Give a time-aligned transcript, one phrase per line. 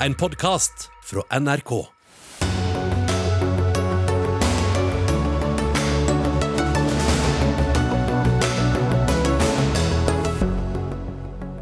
[0.00, 1.86] en podkast fra NRK.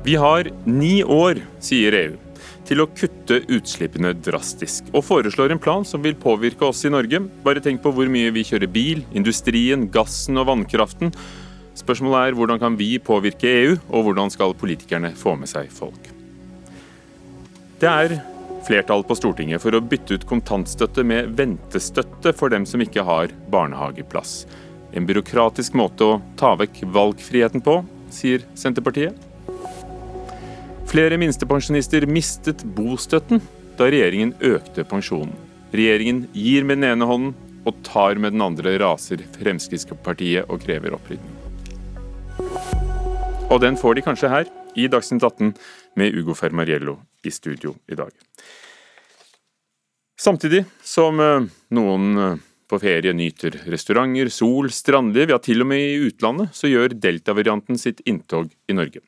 [0.05, 2.17] Vi har ni år, sier EU,
[2.69, 7.23] til å kutte utslippene drastisk, og foreslår en plan som vil påvirke oss i Norge.
[7.47, 11.15] Bare tenk på hvor mye vi kjører bil, industrien, gassen og vannkraften.
[11.79, 16.14] Spørsmålet er hvordan kan vi påvirke EU, og hvordan skal politikerne få med seg folk?
[17.83, 18.21] Det er
[18.65, 23.35] flertall på Stortinget for å bytte ut kontantstøtte med ventestøtte for dem som ikke har
[23.53, 24.45] barnehageplass.
[24.95, 27.81] En byråkratisk måte å ta vekk valgfriheten på,
[28.15, 29.19] sier Senterpartiet.
[30.89, 33.43] Flere minstepensjonister mistet bostøtten
[33.75, 35.35] da regjeringen økte pensjonen.
[35.75, 37.35] Regjeringen gir med den ene hånden
[37.67, 41.41] og tar med den andre, raser Fremskrittspartiet og krever opprydning.
[43.51, 45.53] Og den får de kanskje her, i Dagsnytt 18,
[46.01, 48.11] med Ugo Fermariello i studio i dag.
[50.21, 55.83] Samtidig som eh, noen eh, på ferie nyter restauranter, sol, strandliv, ja til og med
[55.83, 59.03] i utlandet, så gjør delta-varianten sitt inntog i Norge.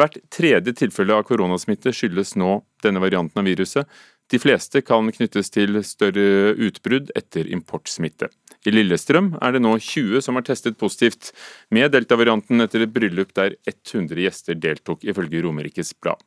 [0.00, 4.00] Hvert tredje tilfelle av koronasmitte skyldes nå denne varianten av viruset.
[4.32, 8.30] De fleste kan knyttes til større utbrudd etter importsmitte.
[8.64, 11.32] I Lillestrøm er det nå 20 som har testet positivt
[11.74, 16.22] med delta-varianten etter et bryllup der 100 gjester deltok, ifølge Romerikes Blad.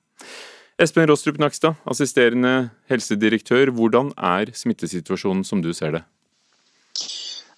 [0.81, 6.01] Espen Rostrup Nakstad, assisterende helsedirektør, hvordan er smittesituasjonen som du ser det?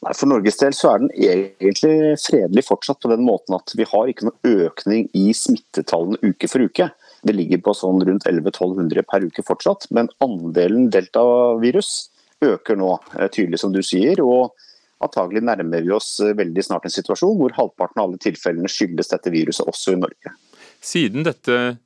[0.06, 3.88] Nei, For Norges del så er den egentlig fredelig fortsatt på den måten at vi
[3.90, 6.92] har ikke noe økning i smittetallene uke for uke.
[7.26, 12.12] Det ligger på sånn rundt 1100-1200 per uke fortsatt, men andelen deltavirus
[12.46, 14.22] øker nå, eh, tydelig som du sier.
[14.22, 14.54] og
[15.02, 19.10] Antagelig nærmer vi oss eh, veldig snart en situasjon hvor halvparten av alle tilfellene skyldes
[19.10, 20.38] dette viruset også i Norge.
[20.82, 21.78] Siden dette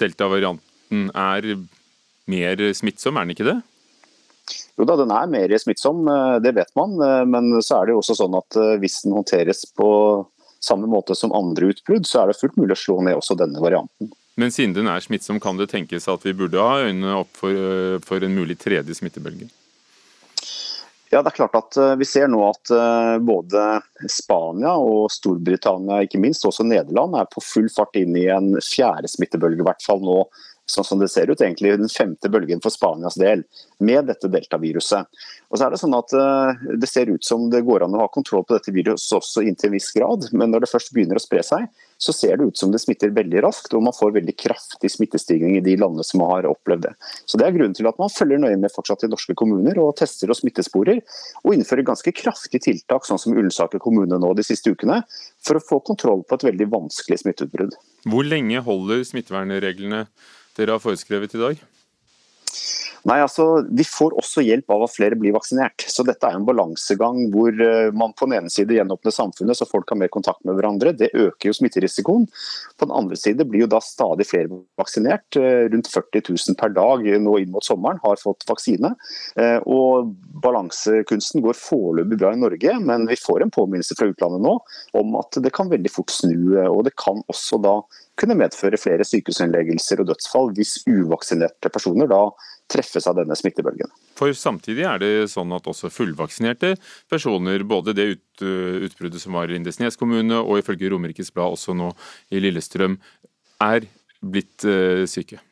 [0.00, 1.54] delta-varianten er
[2.30, 3.60] mer smittsom, er den ikke det?
[4.78, 6.96] Jo da, den er mer smittsom, eh, det vet man.
[7.00, 9.88] Eh, men så er det jo også sånn at eh, hvis den håndteres på
[10.64, 13.62] samme måte som andre utbrudd, så er det fullt mulig å slå ned også denne
[13.62, 14.12] varianten.
[14.40, 18.00] Men siden den er smittsom, kan det tenkes at vi burde ha øynene opp for,
[18.02, 19.46] for en mulig tredje smittebølge?
[21.14, 22.70] Ja, det er klart at Vi ser nå at
[23.22, 23.60] både
[24.10, 29.06] Spania og Storbritannia, ikke minst, også Nederland, er på full fart inn i en fjerde
[29.12, 30.24] smittebølge, i hvert fall nå
[30.66, 33.44] sånn som det ser ut, egentlig den femte bølgen for Spanias del,
[33.84, 35.24] med dette deltaviruset.
[35.50, 38.04] Og så er Det sånn at uh, det ser ut som det går an å
[38.04, 41.20] ha kontroll på dette viruset også inntil en viss grad, men når det først begynner
[41.20, 41.68] å spre seg,
[42.00, 45.58] så ser det ut som det smitter veldig raskt, og man får veldig kraftig smittestigning
[45.58, 46.94] i de landene som har opplevd det.
[47.24, 49.94] Så Det er grunnen til at man følger nøye med fortsatt i norske kommuner og
[50.00, 51.00] tester og smittesporer,
[51.44, 55.02] og innfører ganske kraftige tiltak, sånn som Ullensaker kommune nå de siste ukene,
[55.44, 57.76] for å få kontroll på et veldig vanskelig smitteutbrudd.
[58.10, 60.04] Hvor lenge holder smittevernreglene
[60.56, 61.64] dere har foreskrevet i dag?
[63.04, 65.84] Nei, altså, Vi får også hjelp av at flere blir vaksinert.
[65.92, 69.68] Så Dette er en balansegang hvor eh, man på den ene side gjenåpner samfunnet så
[69.68, 70.94] folk har mer kontakt med hverandre.
[70.96, 72.24] Det øker jo smitterisikoen.
[72.80, 74.48] På den andre side blir jo da stadig flere
[74.80, 75.36] vaksinert.
[75.36, 78.94] Eh, rundt 40 000 per dag nå inn mot sommeren har fått vaksine.
[79.36, 84.44] Eh, og Balansekunsten går foreløpig bra i Norge, men vi får en påminnelse fra utlandet
[84.44, 84.56] nå
[84.96, 86.56] om at det kan veldig fort snu.
[86.70, 87.82] og Det kan også da
[88.20, 92.20] kunne medføre flere sykehusinnleggelser og dødsfall hvis uvaksinerte personer da
[92.70, 93.90] treffes av denne smittebølgen.
[94.16, 96.74] For Samtidig er det sånn at også fullvaksinerte
[97.12, 98.44] personer, både det ut,
[98.88, 101.90] utbruddet som var i Lindesnes kommune og ifølge Romerikes Blad også nå
[102.32, 102.96] i Lillestrøm,
[103.64, 103.88] er
[104.24, 105.42] blitt uh, syke.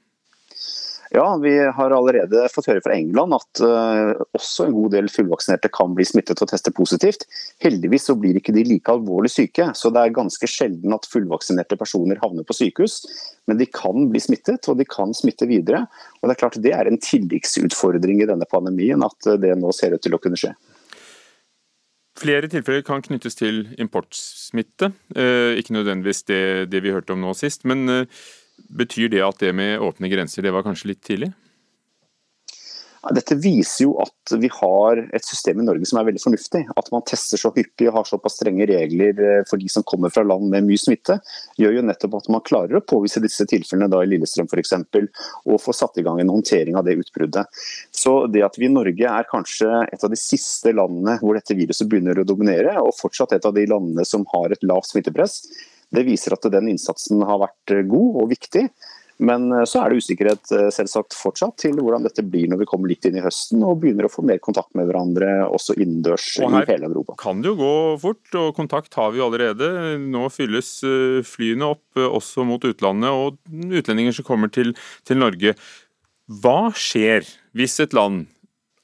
[1.14, 5.68] Ja, vi har allerede fått høre fra England at uh, også en god del fullvaksinerte
[5.68, 7.26] kan bli smittet og teste positivt.
[7.60, 11.76] Heldigvis så blir ikke de like alvorlig syke, så det er ganske sjelden at fullvaksinerte
[11.76, 13.02] personer havner på sykehus.
[13.44, 15.84] Men de kan bli smittet, og de kan smitte videre.
[16.22, 19.76] Og Det er klart det er en tilleggsutfordring i denne pandemien at uh, det nå
[19.76, 20.56] ser ut til å kunne skje.
[22.22, 24.94] Flere tilfeller kan knyttes til importsmitte.
[25.12, 27.68] Uh, ikke nødvendigvis det, det, vi hørte om nå sist.
[27.68, 27.84] men
[28.68, 31.32] Betyr det at det med åpne grenser, det var kanskje litt tidlig?
[33.10, 36.60] Dette viser jo at vi har et system i Norge som er veldig fornuftig.
[36.78, 40.12] At man tester så hyppig og har såpass strenge regler eh, for de som kommer
[40.14, 41.16] fra land med mye smitte,
[41.58, 44.76] gjør jo nettopp at man klarer å påvise disse tilfellene da i Lillestrøm f.eks.
[45.50, 47.50] Og få satt i gang en håndtering av det utbruddet.
[47.90, 51.58] Så det at vi i Norge er kanskje et av de siste landene hvor dette
[51.58, 55.40] viruset begynner å dominere, og fortsatt et av de landene som har et lavt smittepress,
[55.92, 58.66] det viser at den innsatsen har vært eh, god og viktig.
[59.22, 62.68] Men eh, så er det usikkerhet eh, selvsagt fortsatt til hvordan dette blir når vi
[62.70, 66.26] kommer litt inn i høsten og begynner å få mer kontakt med hverandre også innendørs
[66.40, 67.16] i hele Europa.
[67.20, 67.72] Kan det jo gå
[68.02, 69.70] fort, og kontakt har vi jo allerede.
[70.02, 70.74] Nå fylles
[71.28, 74.74] flyene opp også mot utlandet og utlendinger som kommer til,
[75.08, 75.56] til Norge.
[76.42, 77.26] Hva skjer
[77.58, 78.24] hvis et land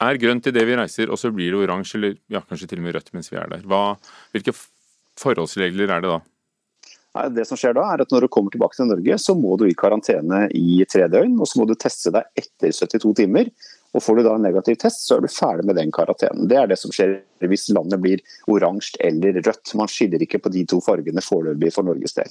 [0.04, 2.86] er grønt idet vi reiser, og så blir det oransje, eller ja, kanskje til og
[2.86, 3.64] med rødt mens vi er der?
[3.66, 3.96] Hva,
[4.34, 4.54] hvilke
[5.18, 6.18] forholdsregler er det da?
[7.34, 9.66] Det som skjer da er at Når du kommer tilbake til Norge, så må du
[9.68, 11.38] i karantene i tre døgn.
[11.40, 13.50] og Så må du teste deg etter 72 timer.
[13.94, 16.48] og Får du da en negativ test, så er du ferdig med den karantenen.
[16.48, 19.74] Det er det som skjer hvis landet blir oransje eller rødt.
[19.74, 22.30] Man skiller ikke på de to fargene foreløpig for Norges del.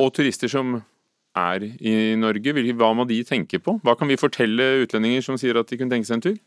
[0.00, 0.80] Og turister som
[1.36, 3.78] er i Norge, hva må de tenke på?
[3.84, 6.40] Hva kan vi fortelle utlendinger som sier at de kunne tenke seg en tur?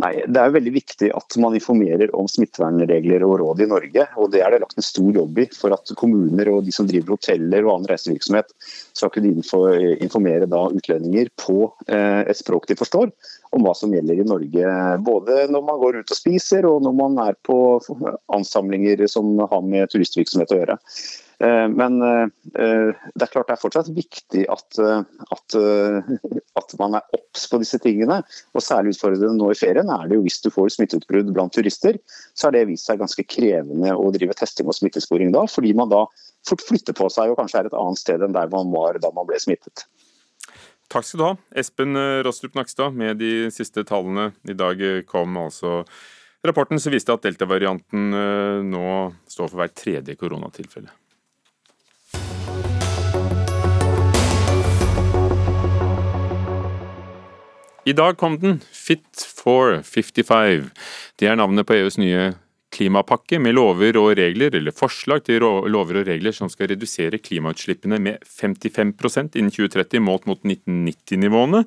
[0.00, 4.06] Nei, Det er veldig viktig at man informerer om smittevernregler og råd i Norge.
[4.16, 6.88] og Det er det lagt en stor jobb i for at kommuner og de som
[6.88, 8.54] driver hoteller og annen reisevirksomhet
[8.96, 11.58] skal kunne informere utlendinger på
[11.88, 13.12] eh, et språk de forstår
[13.52, 14.72] om hva som gjelder i Norge.
[15.04, 17.58] Både når man går ut og spiser og når man er på
[18.32, 20.78] ansamlinger som har med turistvirksomhet å gjøre.
[21.42, 22.26] Eh, men eh,
[23.14, 25.00] det er klart det er fortsatt viktig at, eh,
[25.34, 25.56] at,
[26.60, 28.20] at man er obs på disse tingene.
[28.54, 31.98] og Særlig utfordrende nå i ferien er det jo hvis du får smitteutbrudd blant turister.
[32.34, 35.90] Så har det vist seg ganske krevende å drive testing og smittesporing da, fordi man
[35.90, 36.04] da
[36.46, 39.10] fort flytter på seg og kanskje er et annet sted enn der man var da
[39.14, 39.86] man ble smittet.
[40.92, 42.94] Takk skal du ha, Espen Rostrup Nakstad.
[42.94, 45.80] Med de siste tallene i dag kom altså
[46.44, 48.10] rapporten som viste at delta-varianten
[48.68, 48.88] nå
[49.30, 50.92] står for hver tredje koronatilfelle.
[57.84, 60.68] I dag kom den, Fit for 55.
[61.18, 62.28] Det er navnet på EUs nye
[62.72, 67.98] klimapakke med lover og regler, eller forslag til lover og regler som skal redusere klimautslippene
[68.00, 71.64] med 55% innen 2030, målt mot 1990-nivåene.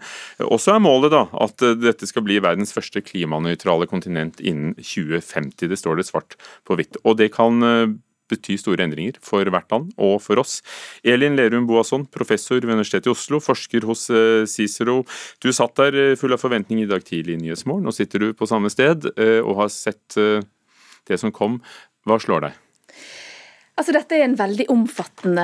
[0.48, 5.68] Også er målet da at dette skal bli verdens første klimanøytrale kontinent innen 2050.
[5.68, 6.96] Det står det svart på hvitt.
[7.04, 7.86] Og det kan eh,
[8.32, 10.60] bety store endringer for hvert land og for oss.
[11.06, 15.02] Elin Lerum Boasson, professor ved Universitetet i Oslo, forsker hos eh, Cicero.
[15.44, 17.86] Du satt der eh, full av forventning i dag tidlig i Nyhetsmorgen.
[17.86, 20.18] Nå sitter du på samme sted eh, og har sett
[21.06, 21.60] det som kom.
[22.06, 22.65] Hva slår deg?
[23.76, 25.44] Altså, Dette er en veldig omfattende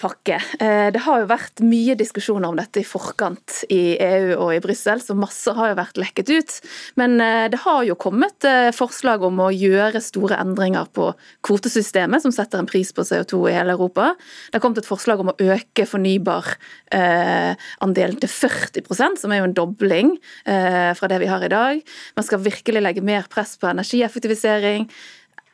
[0.00, 0.38] pakke.
[0.64, 4.62] Eh, det har jo vært mye diskusjoner om dette i forkant i EU og i
[4.64, 6.54] Brussel, så masse har jo vært lekket ut.
[6.96, 11.12] Men eh, det har jo kommet eh, forslag om å gjøre store endringer på
[11.44, 14.16] kvotesystemet, som setter en pris på CO2 i hele Europa.
[14.48, 19.60] Det har kommet et forslag om å øke fornybarandelen til 40% som er jo en
[19.60, 21.76] dobling fra det vi har i dag.
[22.16, 24.88] Man skal virkelig legge mer press på energieffektivisering.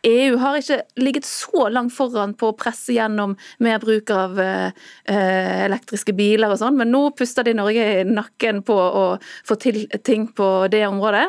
[0.02, 4.72] EU har ikke ligget så langt foran på å presse gjennom mer bruk av eh,
[5.06, 9.04] elektriske biler og sånn, men nå puster de Norge i nakken på å
[9.46, 11.28] få til ting på det området.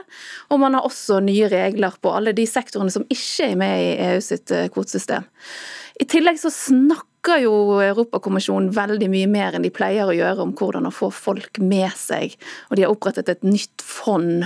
[0.50, 3.96] Og man har også nye regler på alle de sektorene som ikke er med i
[4.10, 5.30] EU sitt eh, kvotesystem.
[6.02, 10.44] I tillegg så snakker snakker jo Europakommisjonen veldig mye mer enn de pleier å gjøre
[10.44, 12.36] om hvordan å få folk med seg.
[12.70, 14.44] Og de har opprettet et nytt fond.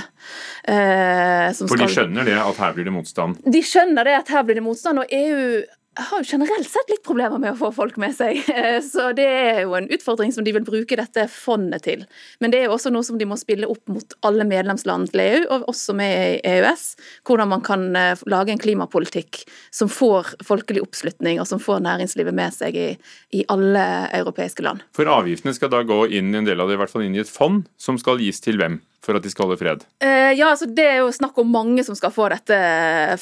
[0.64, 3.42] Eh, For de skjønner det at her blir det motstand?
[3.44, 5.64] De skjønner det at her blir det motstand, og EU
[5.98, 8.40] har jo generelt sett litt problemer med å få folk med seg.
[8.92, 12.06] Så det er jo en utfordring som de vil bruke dette fondet til.
[12.44, 15.24] Men det er jo også noe som de må spille opp mot alle medlemsland til
[15.26, 16.86] EU, og også med EØS.
[17.28, 22.36] Hvordan man kan eh, lage en klimapolitikk som får folkelig oppslutning, og som får næringslivet
[22.36, 22.90] med seg i,
[23.38, 24.86] i alle europeiske land.
[24.98, 27.18] For avgiftene skal da gå inn i en del av det, i hvert fall inn
[27.18, 28.82] i et fond, som skal gis til hvem?
[29.08, 29.86] For at de skal holde fred?
[30.04, 32.58] Eh, ja, altså Det er jo snakk om mange som skal få dette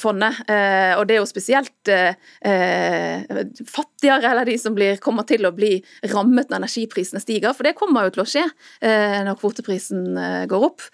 [0.00, 0.42] fondet.
[0.50, 5.46] Eh, og det er jo spesielt eh, eh, fattigere, eller de som blir, kommer til
[5.46, 5.76] å bli
[6.12, 7.54] rammet når energiprisene stiger.
[7.56, 10.88] For det kommer jo til å skje eh, når kvoteprisen eh, går opp.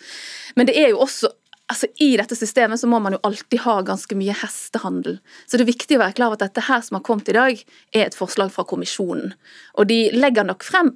[0.59, 1.33] Men det er jo også
[1.73, 5.15] altså I dette systemet så må man jo alltid ha ganske mye hestehandel.
[5.47, 7.37] Så det er viktig å være klar over at dette her som har kommet i
[7.37, 7.63] dag,
[7.95, 9.33] er et forslag fra kommisjonen.
[9.81, 10.93] Og de legger nok frem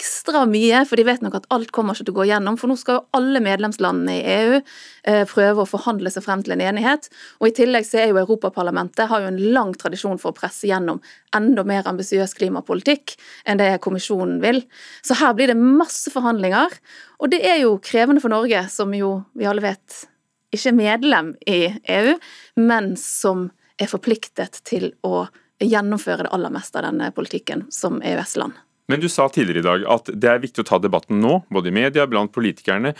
[0.00, 2.56] ekstra mye, for de vet nok at alt kommer ikke til å gå gjennom.
[2.60, 6.54] For nå skal jo alle medlemslandene i EU eh, prøve å forhandle seg frem til
[6.56, 7.10] en enighet.
[7.40, 10.70] Og i tillegg så er jo Europaparlamentet har jo en lang tradisjon for å presse
[10.70, 11.02] gjennom
[11.36, 14.62] enda mer ambisiøs klimapolitikk enn det kommisjonen vil.
[15.04, 16.80] Så her blir det masse forhandlinger.
[17.20, 20.06] Og det er jo krevende for Norge, som jo vi alle vet
[20.50, 21.60] ikke er medlem i
[21.94, 22.16] EU,
[22.58, 25.28] men som er forpliktet til å
[25.60, 28.56] gjennomføre det aller meste av denne politikken som EØS-land.
[28.90, 31.70] Men du sa tidligere i dag at det er viktig å ta debatten nå, både
[31.70, 32.96] i media, blant politikerne.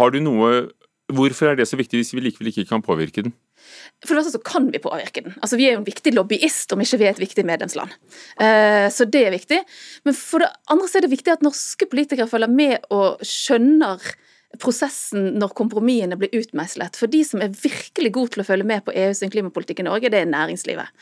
[0.00, 0.68] Har du noe
[1.08, 3.32] Hvorfor er det så viktig hvis vi likevel ikke kan påvirke den?
[4.04, 5.32] For det så kan vi påvirke den.
[5.40, 7.94] Altså Vi er jo en viktig lobbyist om ikke vi er et viktig medlemsland.
[8.36, 9.62] Uh, så det er viktig.
[10.04, 14.04] Men for det andre så er det viktig at norske politikere følger med og skjønner
[14.56, 16.96] prosessen når kompromissene blir utmeislet.
[16.96, 20.10] For de som er virkelig gode til å følge med på EUs klimapolitikk i Norge,
[20.12, 20.94] det er næringslivet.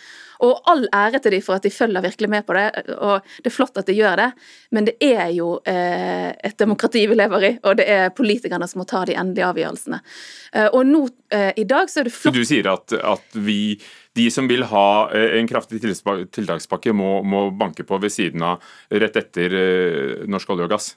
[0.45, 2.67] Og all ære til de for at de følger virkelig med på det,
[2.99, 4.27] og det er flott at de gjør det,
[4.75, 8.83] men det er jo eh, et demokrati vi lever i, og det er politikerne som
[8.83, 10.03] må ta de endelige avgjørelsene.
[10.53, 13.41] Eh, og nå eh, i dag så er det flott Så du sier at, at
[13.47, 13.79] vi
[14.17, 18.65] de som vil ha eh, en kraftig tiltakspakke, må, må, banke på ved siden av
[18.91, 20.95] rett etter eh, norsk olje og gass?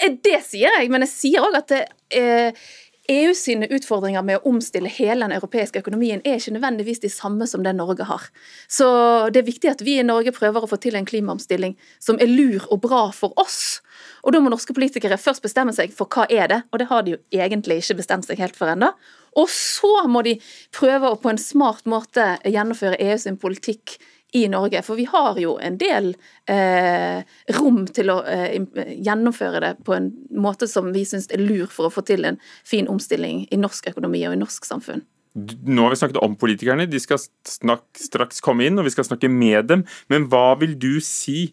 [0.00, 1.84] Eh, det sier jeg, men jeg sier òg at det,
[2.14, 2.66] eh,
[3.12, 7.44] EU sine utfordringer med å omstille hele den europeiske økonomien er ikke nødvendigvis de samme
[7.46, 8.22] som det Norge har.
[8.68, 8.86] Så
[9.32, 12.32] det er viktig at vi i Norge prøver å få til en klimaomstilling som er
[12.32, 13.82] lur og bra for oss.
[14.24, 17.04] Og da må norske politikere først bestemme seg for hva er det, og det har
[17.04, 18.94] de jo egentlig ikke bestemt seg helt for ennå.
[19.36, 20.38] Og så må de
[20.72, 23.98] prøve å på en smart måte gjennomføre EU sin politikk
[24.34, 24.82] i Norge.
[24.82, 26.10] For vi har jo en del
[26.50, 27.22] eh,
[27.56, 28.56] rom til å eh,
[29.06, 32.40] gjennomføre det på en måte som vi syns er lur for å få til en
[32.66, 35.04] fin omstilling i norsk økonomi og i norsk samfunn.
[35.34, 39.06] Nå har vi snakket om politikerne, de skal snak, straks komme inn, og vi skal
[39.06, 39.86] snakke med dem.
[40.10, 41.48] Men hva vil du si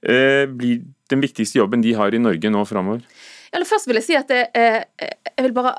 [0.00, 3.04] eh, blir den viktigste jobben de har i Norge nå framover?
[3.52, 4.84] Ja, først vil jeg si at det, eh,
[5.32, 5.74] jeg vil bare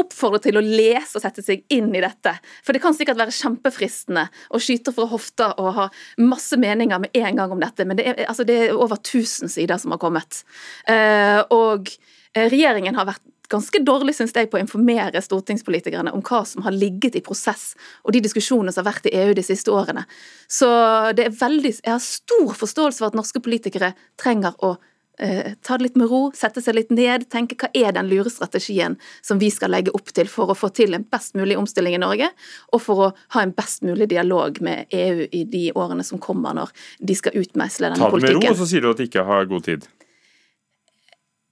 [0.00, 2.34] oppfordre til å lese og sette seg inn i dette.
[2.64, 5.86] For det kan sikkert være kjempefristende å skyte fra hofta og ha
[6.20, 9.52] masse meninger med en gang om dette, men det er, altså det er over 1000
[9.52, 10.42] sider som har kommet.
[10.90, 11.88] Eh, og
[12.34, 16.64] eh, regjeringen har vært ganske dårlig synes jeg, på å informere stortingspolitikerne om hva som
[16.66, 17.74] har ligget i prosess,
[18.04, 20.02] og de diskusjonene som har vært i EU de siste årene.
[20.50, 20.68] Så
[21.16, 24.76] det er veldig, jeg har stor forståelse for at norske politikere trenger å
[25.20, 28.32] eh, ta det litt med ro, sette seg litt ned, tenke hva er den lure
[28.32, 31.98] strategien som vi skal legge opp til for å få til en best mulig omstilling
[31.98, 32.30] i Norge,
[32.72, 36.56] og for å ha en best mulig dialog med EU i de årene som kommer,
[36.56, 38.40] når de skal utmeisle denne politikken.
[38.40, 39.88] Ta det med ro, og så sier du at de ikke har god tid.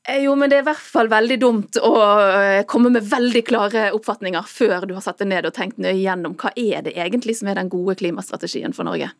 [0.08, 1.92] Eh, jo, men det er i hvert fall veldig dumt å
[2.28, 5.96] eh, komme med veldig klare oppfatninger før du har satt deg ned og tenkt nøye
[5.96, 9.14] gjennom hva er det egentlig som er den gode klimastrategien for Norge.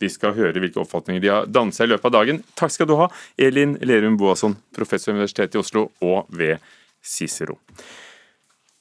[0.00, 2.42] Vi skal høre hvilke oppfatninger de har dannet seg i løpet av dagen.
[2.56, 6.62] Takk skal du ha, Elin Lerum Boasson, professor ved Universitetet i Oslo og ved
[7.04, 7.58] Cicero.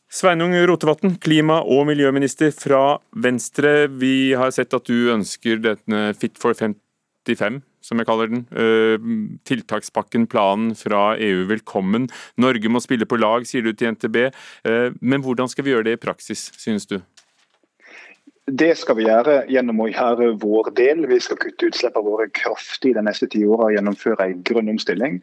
[0.10, 3.88] Sveinung Rotevatn, klima- og miljøminister fra Venstre.
[3.88, 8.42] Vi har sett at du ønsker denne Fit for 55, som jeg kaller den.
[8.50, 8.98] Eh,
[9.46, 12.10] tiltakspakken, planen fra EU, velkommen.
[12.42, 14.32] Norge må spille på lag, sier du til NTB.
[14.66, 16.98] Eh, men hvordan skal vi gjøre det i praksis, synes du?
[18.52, 21.06] Det skal vi gjøre gjennom å gjøre vår del.
[21.10, 25.20] Vi skal kutte utslippene våre kraftig de neste ti årene og gjennomføre en grønn omstilling.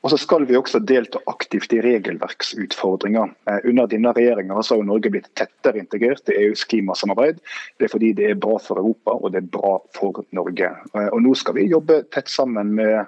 [0.00, 3.34] Og så skal vi også delta aktivt i regelverksutfordringer.
[3.50, 7.42] Eh, under denne regjeringa har Norge blitt tettere integrert i EUs klimasamarbeid.
[7.76, 10.72] Det er fordi det er bra for Europa og det er bra for Norge.
[10.94, 13.04] Eh, og Nå skal vi jobbe tett sammen med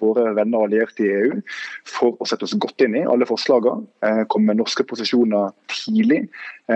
[0.00, 1.40] våre venner og allierte i EU
[1.88, 3.86] for å sette oss godt inn i alle forslagene,
[4.32, 6.24] komme med norske posisjoner tidlig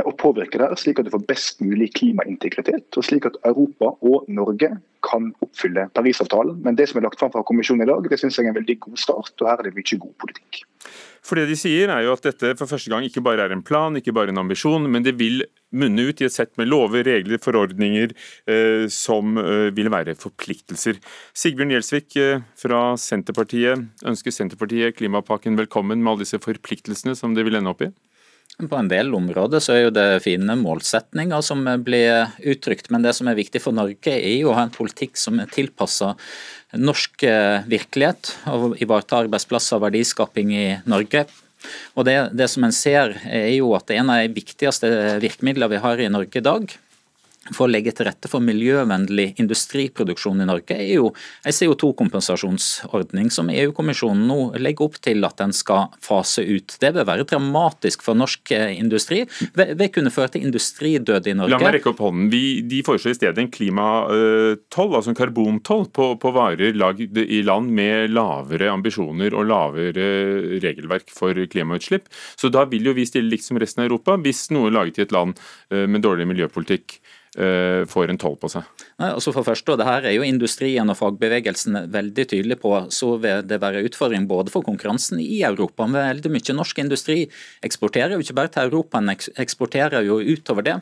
[0.04, 4.28] og påvirke der, slik at du får best mulig klimaintegritet, og slik at Europa og
[4.32, 4.74] Norge
[5.06, 6.58] kan oppfylle Parisavtalen.
[6.64, 8.58] Men det som er lagt fram fra kommisjonen i dag, det synes jeg er en
[8.58, 9.34] veldig god start.
[9.40, 10.64] og Her er det mye god politikk.
[11.28, 13.64] For det de sier er jo at dette for første gang ikke bare er en
[13.64, 15.42] plan, ikke bare en ambisjon, men det vil
[15.76, 18.14] munne ut i et sett med lover, regler, forordninger
[18.48, 20.96] eh, som eh, vil være forpliktelser.
[21.36, 27.44] Sigbjørn Gjelsvik eh, fra Senterpartiet, ønsker Senterpartiet klimapakken velkommen med alle disse forpliktelsene som det
[27.44, 27.92] vil ende opp i?
[28.58, 33.12] På en del områder så er jo det fine målsetninger som blir uttrykt, men det
[33.14, 36.16] som er viktig for Norge er jo å ha en politikk som er tilpassa
[36.74, 41.22] norsk eh, virkelighet og ivareta arbeidsplasser og verdiskaping i Norge.
[41.94, 44.90] Og det, det som en ser er jo at En av de viktigste
[45.22, 46.74] virkemidlene vi har i Norge i dag,
[47.54, 51.10] for å legge til rette for miljøvennlig industriproduksjon i Norge, er jo
[51.46, 56.76] en CO2-kompensasjonsordning som EU-kommisjonen nå legger opp til at den skal fase ut.
[56.80, 59.24] Det vil være dramatisk for norsk eh, industri.
[59.54, 61.56] Det kunne føre til industridød i Norge.
[61.56, 62.28] La meg rekke opp hånden.
[62.32, 67.42] Vi, de foreslår i stedet en klimatoll, altså en karbontoll, på, på varer lagd i
[67.46, 70.08] land med lavere ambisjoner og lavere
[70.62, 72.08] regelverk for klimautslipp.
[72.38, 75.00] Så da vil jo vi stille likt som resten av Europa, hvis noe er laget
[75.00, 75.38] i et land
[75.72, 76.98] eh, med dårlig miljøpolitikk
[77.38, 78.66] får en toll på seg?
[78.98, 82.72] Nei, altså for første, og det her er jo Industrien og fagbevegelsen veldig tydelig på.
[82.94, 85.86] Så vil det være utfordring både for konkurransen i Europa.
[85.86, 87.20] Men veldig mye norsk industri
[87.64, 90.78] eksporterer jo ikke bare til Europa, en eksporterer jo utover det.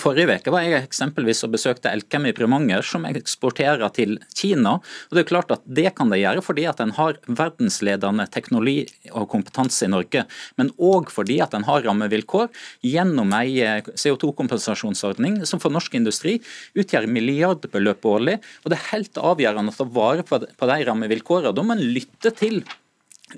[0.00, 4.78] Forrige uke var jeg eksempelvis og besøkte Elkem i Primanger, som eksporterer til Kina.
[4.80, 8.88] og Det er klart at det kan de gjøre fordi at en har verdensledende teknologi
[9.12, 10.24] og kompetanse i Norge,
[10.58, 12.50] men òg fordi at en har rammevilkår
[12.82, 16.40] gjennom ei eh, CO2-kompensasjonsordning som for norsk industri
[16.74, 18.40] utgjør milliardbeløp årlig.
[18.64, 21.54] og Det er helt avgjørende å ta vare på de rammevilkårene.
[21.54, 22.64] Da må en lytte til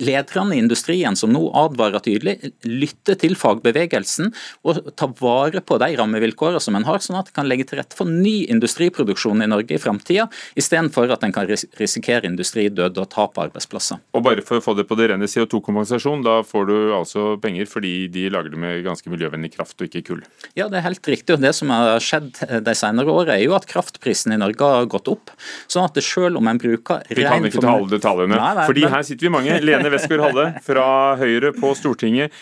[0.03, 4.33] lederne i industrien som nå advarer tydelig, lytte til fagbevegelsen
[4.67, 7.81] og ta vare på de rammevilkårene som en har, sånn at en kan legge til
[7.81, 13.11] rette for ny industriproduksjon i Norge i framtida, istedenfor at en kan risikere industridød og
[13.13, 14.01] tap av arbeidsplasser.
[14.17, 17.69] Og bare for å få det på det rene CO2-kompensasjon, da får du altså penger
[17.71, 20.23] fordi de lager det med ganske miljøvennlig kraft og ikke kull?
[20.59, 21.37] Ja, det er helt riktig.
[21.37, 24.89] og Det som har skjedd de senere årene, er jo at kraftprisen i Norge har
[24.91, 25.33] gått opp.
[25.71, 29.29] sånn at selv om en bruker Vi kan ikke ta alle detaljene, fordi her sitter
[29.29, 29.59] vi mange.
[29.67, 30.87] Lene Westgård-Halle fra
[31.21, 32.35] Høyre på Stortinget.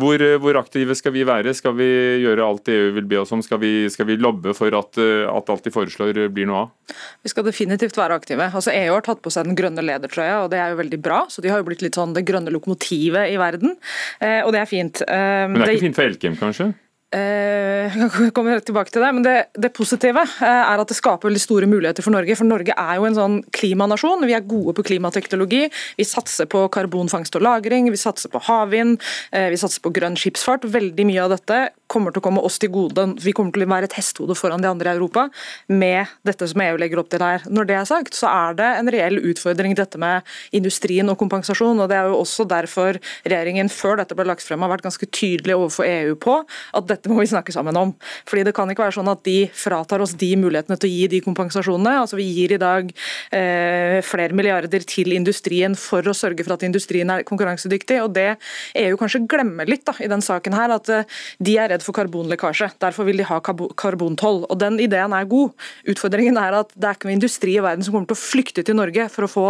[0.00, 1.52] Hvor, hvor, aktive skal vi være?
[1.56, 1.86] Skal vi
[2.22, 3.42] gjøre alt EU vil be oss om?
[3.44, 6.94] Skal vi, skal vi lobbe for at, at, alt de foreslår blir noe av?
[7.26, 8.46] Vi skal definitivt være aktive.
[8.48, 11.24] Altså EU har tatt på seg den grønne ledertrøya, og det er jo veldig bra.
[11.28, 13.76] Så de har jo blitt litt sånn det grønne lokomotivet i verden,
[14.22, 15.02] eh, og det er fint.
[15.04, 16.72] Eh, Men det er ikke fint for Elkem, kanskje?
[17.10, 21.26] Eh, jeg kommer tilbake til det, men det, det, positive eh, er at det skaper
[21.26, 22.36] veldig store muligheter for Norge.
[22.38, 24.22] For Norge er jo en sånn klimanasjon.
[24.28, 25.64] Vi er gode på klimateknologi.
[25.98, 29.00] Vi satser på karbonfangst og -lagring, vi satser på havvind,
[29.32, 30.70] eh, vi satser på grønn skipsfart.
[30.70, 31.58] Veldig mye av dette
[31.90, 33.06] kommer til å komme oss til gode.
[33.20, 35.26] Vi kommer til å være et hestehode foran de andre i Europa
[35.70, 37.44] med dette som EU legger opp til her.
[37.50, 41.80] Når det er sagt, så er det en reell utfordring dette med industrien og kompensasjon.
[41.80, 45.08] og Det er jo også derfor regjeringen før dette ble lagt frem har vært ganske
[45.10, 46.36] tydelig overfor EU på
[46.76, 47.94] at dette må vi snakke sammen om.
[48.28, 51.06] Fordi Det kan ikke være sånn at de fratar oss de mulighetene til å gi
[51.12, 51.96] de kompensasjonene.
[52.02, 52.90] Altså Vi gir i dag
[53.34, 58.00] eh, flere milliarder til industrien for å sørge for at industrien er konkurransedyktig.
[58.04, 58.36] og Det
[58.80, 61.96] EU kanskje glemmer litt da, i den saken her, at eh, de er redd for
[61.96, 62.70] karbonlekkasje.
[62.82, 64.42] Derfor vil de ha karbontoll.
[64.48, 65.52] og Den ideen er god.
[65.90, 68.64] Utfordringen er at det er ikke noe industri i verden som kommer til å flykte
[68.66, 69.46] til Norge for å få,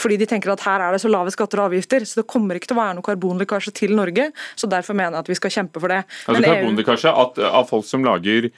[0.00, 2.06] fordi de tenker at her er det så lave skatter og avgifter.
[2.08, 4.30] Så det kommer ikke til å være noe karbonlekkasje til Norge.
[4.56, 6.02] så Derfor mener jeg at vi skal kjempe for det.
[6.26, 8.50] Altså, karbonlekkasje av folk som lager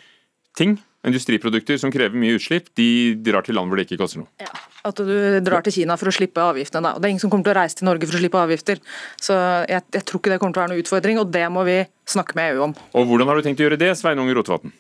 [0.57, 4.31] ting, industriprodukter som krever mye utslipp, de drar til land hvor det ikke koster noe.
[4.43, 4.51] Ja,
[4.87, 6.87] At du drar til Kina for å slippe avgiftene.
[6.87, 7.01] Da.
[7.01, 8.83] Det er ingen som kommer til å reise til Norge for å slippe avgifter.
[9.19, 11.67] Så jeg, jeg tror ikke det kommer til å være noen utfordring, og det må
[11.67, 12.75] vi snakke med EU om.
[12.95, 14.75] Og Hvordan har du tenkt å gjøre det, Sveinung Rotevatn?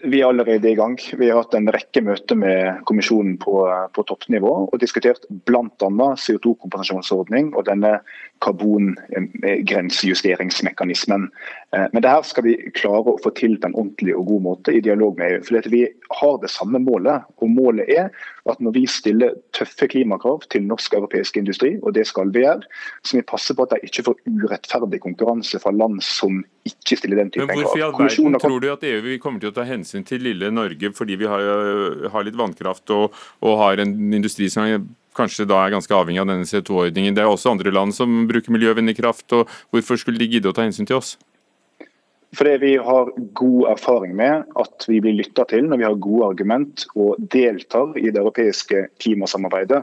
[0.00, 0.96] Vi er allerede i gang.
[0.96, 3.58] Vi har hatt en rekke møter med kommisjonen på,
[3.92, 6.08] på toppnivå og diskutert bl.a.
[6.24, 7.98] CO2-kompensasjonsordning og denne
[8.42, 11.22] karbongrensejusteringsmekanismen.
[11.76, 14.42] Eh, men det her skal vi klare å få til på en ordentlig og god
[14.48, 15.40] måte i dialog med EU.
[15.46, 15.82] For Vi
[16.20, 17.18] har det samme målet.
[17.38, 18.06] og Målet er
[18.50, 22.40] at når vi stiller tøffe klimakrav til norsk og europeisk industri, og det skal vi
[22.42, 22.62] gjøre,
[23.04, 26.96] så må vi passe på at de ikke får urettferdig konkurranse fra land som ikke
[26.98, 27.56] stiller den typen krav.
[27.56, 30.20] Men Hvorfor i all verden tror du at EU kommer til å ta hensyn til
[30.26, 31.40] lille Norge fordi vi har,
[32.10, 34.82] har litt vannkraft og, og har en industri som er
[35.16, 37.16] kanskje da er ganske avhengig av denne CO2-ordningen.
[37.16, 39.28] Det er også andre land som bruker miljøvennlig kraft.
[39.32, 41.16] og Hvorfor skulle de gidde å ta hensyn til oss?
[42.32, 46.30] Fordi vi har god erfaring med at vi blir lytta til når vi har gode
[46.32, 49.82] argument og deltar i det europeiske klimasamarbeidet.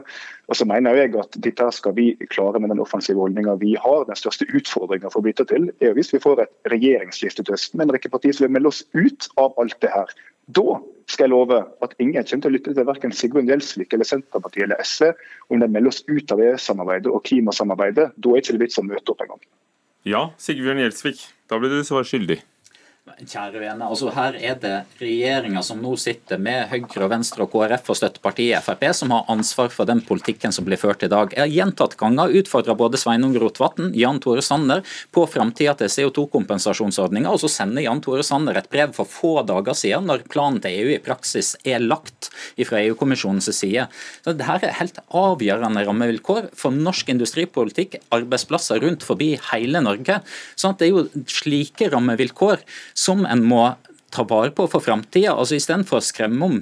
[0.50, 4.02] Og så mener jeg at dette skal vi klare med den offensive holdninga vi har.
[4.08, 7.78] Den største utfordringa for å bytte til er hvis vi får et regjeringsskifte til høsten
[7.78, 10.10] med en rekke partier som vil melde oss ut av alt det her.
[10.56, 14.08] Da skal jeg love at ingen kommer til å lytte til verken Sigbjørn Gjelsvik eller
[14.08, 15.10] Senterpartiet eller SV
[15.50, 18.10] om de melder oss ut av EØS-samarbeidet og klimasamarbeidet.
[18.16, 19.42] Da er ikke det vits å møte opp engang.
[20.08, 22.40] Ja, Sigbjørn Gjelsvik, da blir du svar skyldig.
[23.18, 27.52] Kjære vene, altså Her er det regjeringa som nå sitter med Høyre, og Venstre og
[27.52, 31.32] KrF og støttepartiet Frp som har ansvar for den politikken som blir ført i dag.
[31.34, 37.32] Jeg har gjentatt ganger utfordra både Sveinung Rotevatn, Jan Tore Sanner på framtida til CO2-kompensasjonsordninga,
[37.32, 40.76] og så sender Jan Tore Sanner et brev for få dager siden, når planen til
[40.82, 42.30] EU i praksis er lagt
[42.68, 43.86] fra EU-kommisjonens side.
[44.24, 50.20] Så Dette er helt avgjørende rammevilkår for norsk industripolitikk, arbeidsplasser rundt forbi hele Norge.
[50.56, 52.62] Sånn at Det er jo slike rammevilkår
[53.00, 53.64] som en må
[54.14, 55.34] ta vare på for framtida.
[55.36, 56.60] Altså, Istedenfor å skremme om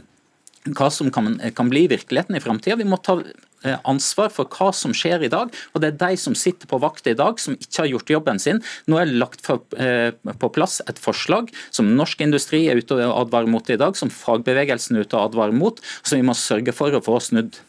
[0.77, 2.77] hva som kan, kan bli virkeligheten i framtida.
[2.77, 3.17] Vi må ta
[3.65, 5.55] eh, ansvar for hva som skjer i dag.
[5.73, 8.43] og Det er de som sitter på vakt i dag, som ikke har gjort jobben
[8.43, 8.61] sin.
[8.91, 12.99] Nå er det lagt for, eh, på plass et forslag som norsk industri er ute
[12.99, 16.37] og advarer mot i dag, som fagbevegelsen er ute og advarer mot, som vi må
[16.37, 17.63] sørge for å få snudd.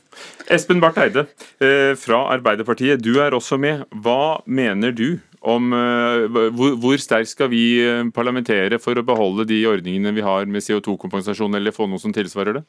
[0.51, 1.27] Espen Barth Eide
[1.63, 3.86] eh, fra Arbeiderpartiet, du er også med.
[4.03, 9.47] Hva mener du om eh, hvor, hvor sterkt skal vi eh, parlamentere for å beholde
[9.47, 12.65] de ordningene vi har med CO2-kompensasjon, eller få noe som tilsvarer det?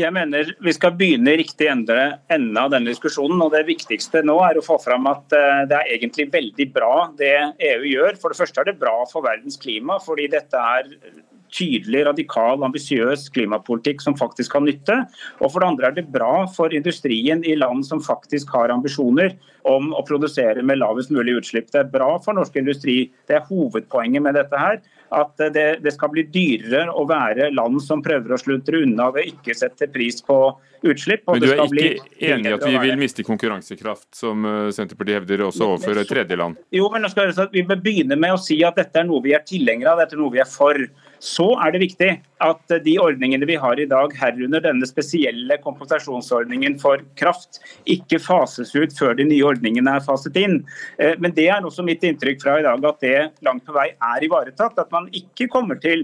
[0.00, 1.96] Jeg mener vi skal begynne i riktig ende,
[2.32, 3.42] ende av denne diskusjonen.
[3.44, 6.94] og Det viktigste nå er å få fram at eh, det er egentlig veldig bra
[7.18, 7.34] det
[7.72, 8.16] EU gjør.
[8.20, 10.88] For det første er det bra for verdens klima, fordi dette er
[11.54, 14.98] tydelig, radikal, ambisiøs klimapolitikk som faktisk kan nytte.
[15.40, 19.36] Og for det andre er det bra for industrien i land som faktisk har ambisjoner
[19.68, 21.70] om å produsere med lavest mulig utslipp.
[21.72, 23.04] Det er bra for norsk industri.
[23.28, 27.80] Det er hovedpoenget med dette her at det, det, skal bli dyrere å være land
[27.84, 30.38] som prøver å sluntre unna ved ikke sette pris på
[30.88, 31.26] utslipp.
[31.28, 35.44] Men du er ikke enig i at vi vil miste konkurransekraft, som eh, Senterpartiet hevder,
[35.50, 36.58] også overfor tredjeland?
[36.74, 39.44] Jo, men nå skal Vi begynne med å si at dette er noe vi er
[39.46, 40.80] tilhengere av, dette er noe vi er for.
[41.22, 42.08] Så er det viktig
[42.42, 48.74] at de ordningene vi har i dag, herunder denne spesielle kompensasjonsordningen for kraft, ikke fases
[48.74, 50.58] ut før de nye ordningene er faset inn.
[50.98, 53.92] Eh, men det er også mitt inntrykk fra i dag at det langt på vei
[53.94, 54.80] er ivaretatt.
[54.82, 56.02] At man ikke kommer til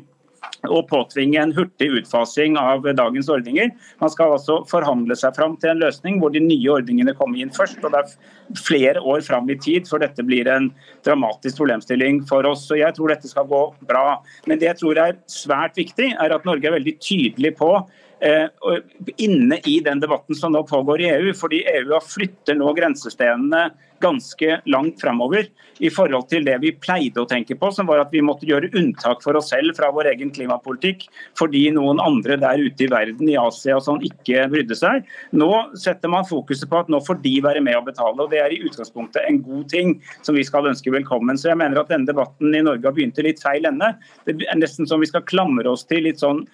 [0.68, 3.70] å påtvinge en hurtig utfasing av dagens ordninger.
[4.02, 7.54] Man skal altså forhandle seg fram til en løsning hvor de nye ordningene kommer inn
[7.54, 7.80] først.
[7.84, 10.70] og Det er flere år fram i tid før dette blir en
[11.06, 12.66] dramatisk problemstilling for oss.
[12.68, 14.20] så Jeg tror dette skal gå bra.
[14.46, 17.72] Men det jeg tror er svært viktig, er at Norge er veldig tydelig på
[18.20, 21.34] inne i den debatten som nå pågår i EU.
[21.36, 23.68] Fordi EU flytter nå grensestenene
[24.00, 28.12] ganske langt framover i forhold til det vi pleide å tenke på, som var at
[28.14, 31.06] vi måtte gjøre unntak for oss selv fra vår egen klimapolitikk
[31.38, 35.08] fordi noen andre der ute i verden, i Asia og sånn, ikke brydde seg.
[35.38, 38.22] Nå setter man fokuset på at nå får de være med å betale.
[38.22, 41.38] og Det er i utgangspunktet en god ting som vi skal ønske velkommen.
[41.38, 43.94] Så jeg mener at denne debatten i Norge har begynt i litt feil ende.
[44.26, 46.44] Det er nesten som vi skal klamre oss til litt sånn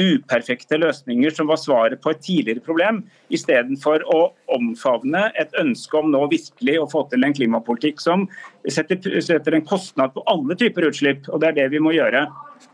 [0.00, 3.02] uperfekte løsninger som var svaret på et tidligere problem,
[3.34, 4.20] istedenfor å
[4.54, 8.28] omfavne et ønske om nå virkelig å få til en klimapolitikk som
[8.72, 11.28] setter, setter en kostnad på alle typer utslipp.
[11.28, 12.26] og Det er det vi må gjøre.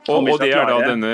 [0.09, 1.11] Og, og, det er da denne,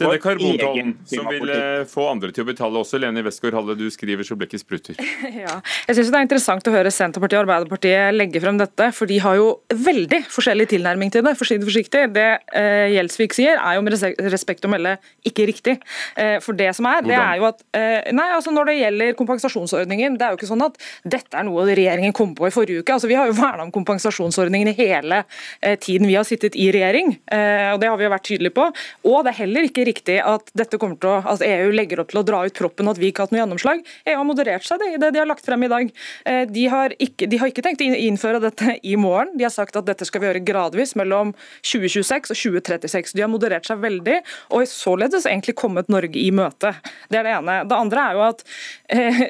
[0.00, 2.98] denne karbontollen som vil eh, få andre til å betale også.
[2.98, 4.98] Lene Westgård-Halle, du skriver så blekket sprutter.
[5.38, 9.10] Ja, jeg synes Det er interessant å høre Senterpartiet og Arbeiderpartiet legge frem dette, for
[9.10, 11.34] de har jo veldig forskjellig tilnærming til det.
[11.38, 12.02] for å si Det forsiktig.
[12.16, 12.26] Det
[12.58, 13.94] eh, Gjelsvik sier er jo med
[14.34, 14.96] respekt å melde
[15.28, 15.76] ikke riktig.
[16.18, 19.16] Eh, for det som er, det er jo at eh, nei, altså Når det gjelder
[19.20, 22.82] kompensasjonsordningen, det er jo ikke sånn at dette er noe regjeringen kom på i forrige
[22.82, 22.98] uke.
[22.98, 25.22] altså Vi har jo verna om kompensasjonsordningen i hele
[25.60, 27.18] eh, tiden vi har sittet i regjering.
[27.30, 28.66] Eh, og det har vi jo vært tydelige på.
[29.08, 32.12] Og det er heller ikke riktig at dette kommer til å, altså EU legger opp
[32.12, 33.84] til å dra ut proppen, at vi ikke har hatt noe gjennomslag.
[34.06, 35.92] EU har moderert seg det, i det de har lagt frem i dag.
[36.24, 39.34] Eh, de har, ikke, de har ikke tenkt å innføre dette i morgen.
[39.38, 43.14] De har sagt at dette skal vi gjøre gradvis mellom 2026 og 2036.
[43.16, 44.20] De har moderert seg veldig,
[44.54, 46.74] og således egentlig kommet Norge i møte.
[47.08, 47.60] Det er det ene.
[47.68, 48.44] Det andre er jo at
[48.92, 49.22] eh,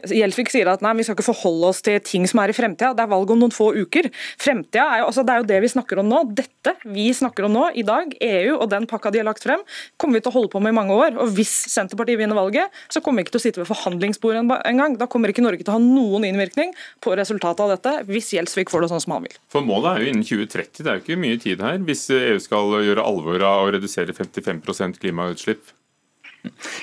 [0.49, 2.95] sier at nei, vi skal ikke forholde oss til ting som er i fremtida.
[2.97, 4.11] Det er valg om noen få uker.
[4.59, 6.23] Fremtida er jo, altså, det er jo det vi snakker om nå.
[6.39, 9.63] Dette vi snakker om nå, i dag, EU og den pakka de har lagt frem,
[10.01, 11.19] kommer vi til å holde på med i mange år.
[11.23, 14.99] Og hvis Senterpartiet vinner valget, så kommer vi ikke til å sitte ved forhandlingsbordet engang.
[14.99, 18.73] Da kommer ikke Norge til å ha noen innvirkning på resultatet av dette, hvis Gjelsvik
[18.73, 19.39] får det sånn som han vil.
[19.53, 21.83] For målet er jo innen 2030, det er jo ikke mye tid her.
[21.89, 25.75] Hvis EU skal gjøre alvor av å redusere 55% klimautslipp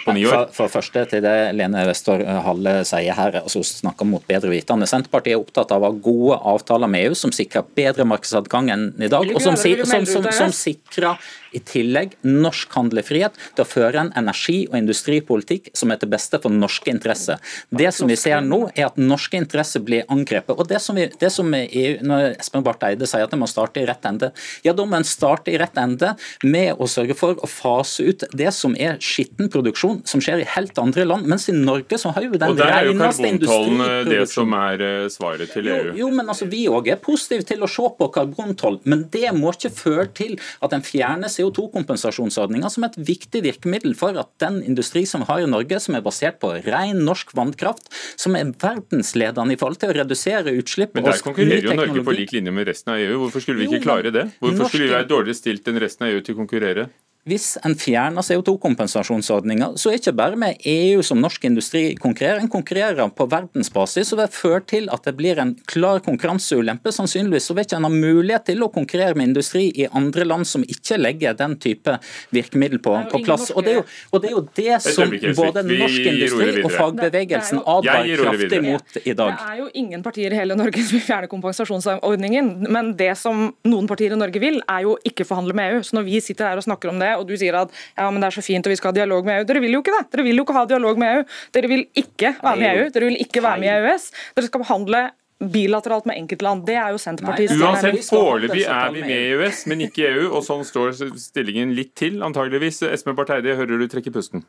[0.06, 0.26] på ni?
[0.28, 4.88] For, for første til det Lene Westor Halle sier her, altså snakker mot bedre vitende.
[4.90, 8.88] Senterpartiet er opptatt av å ha gode avtaler med EU som sikrer bedre markedsadgang enn
[9.00, 11.22] i dag, og som, som, som, som sikrer
[11.56, 16.40] i tillegg norsk handlefrihet til å føre en energi- og industripolitikk som er til beste
[16.44, 17.42] for norske interesser.
[17.70, 20.56] Det som vi ser nå, er at norske interesser blir angrepet.
[20.58, 23.48] og det som, vi, det som EU, Når Espen Barth Eide sier at det må
[23.50, 24.32] starte i rett ende,
[24.66, 26.14] ja da må en starte i rett ende
[26.44, 30.48] med å sørge for å fase ut det som er skitten produksjon som skjer i
[30.56, 31.28] helt andre land.
[31.30, 34.10] Mens i Norge så har jo den reneste industriproduksjonen.
[34.10, 35.94] det som er svaret til EU.
[35.94, 39.32] Jo, jo men altså Vi òg er positive til å se på karbontoll, men det
[39.36, 44.62] må ikke føre til at en fjerner CO2-kompensasjonsordninga som et viktig virkemiddel for at den
[44.66, 48.52] industri som vi har i Norge, som er basert på ren norsk vannkraft, som er
[48.62, 52.54] verdensledende i forhold til å redusere utslipp Men der konkurrerer jo Norge på lik linje
[52.56, 53.18] med resten av EU.
[53.26, 54.30] Hvorfor skulle vi ikke klare det?
[54.42, 56.90] Hvorfor skulle vi være dårligere stilt enn resten av EU til å konkurrere?
[57.26, 62.52] Hvis en fjerner CO2-kompensasjonsordninga, så er ikke bare med EU som norsk industri konkurrerer, en
[62.54, 64.12] konkurrerer på verdensbasis.
[64.14, 66.94] og Det fører til at det blir en klar konkurranseulempe.
[66.94, 70.46] Sannsynligvis så vil ikke en ha mulighet til å konkurrere med industri i andre land
[70.46, 71.96] som ikke legger den type
[72.30, 73.50] virkemiddel på, på plass.
[73.56, 78.22] Og det, jo, og det, er jo, det som både norsk industri og fagbevegelsen advarer
[78.22, 79.34] kraftig mot i dag.
[79.34, 83.48] Det er jo ingen partier i hele Norge som vil fjerne kompensasjonsordningen, men det som
[83.66, 85.84] noen partier i Norge vil, er jo ikke forhandle med EU.
[85.90, 88.22] Så når vi sitter her og snakker om det, og du sier at ja, men
[88.22, 89.50] det er så fint og vi skal ha dialog med EU.
[89.50, 90.06] Dere vil jo ikke det.
[90.16, 91.28] Dere vil jo ikke ha dialog med EU.
[91.58, 92.90] Dere vil ikke være med i EU.
[92.96, 94.10] Dere vil ikke være med i EØS.
[94.38, 95.04] Dere skal behandle
[95.52, 96.64] bilateralt med enkeltland.
[96.68, 97.56] Det er jo Senterpartiet.
[97.60, 100.30] Uansett, foreløpig er vi med i EØS, men ikke i EU.
[100.32, 102.82] Og sånn står stillingen litt til, antageligvis.
[102.88, 104.46] Espen Barth Eide, hører du trekke pusten?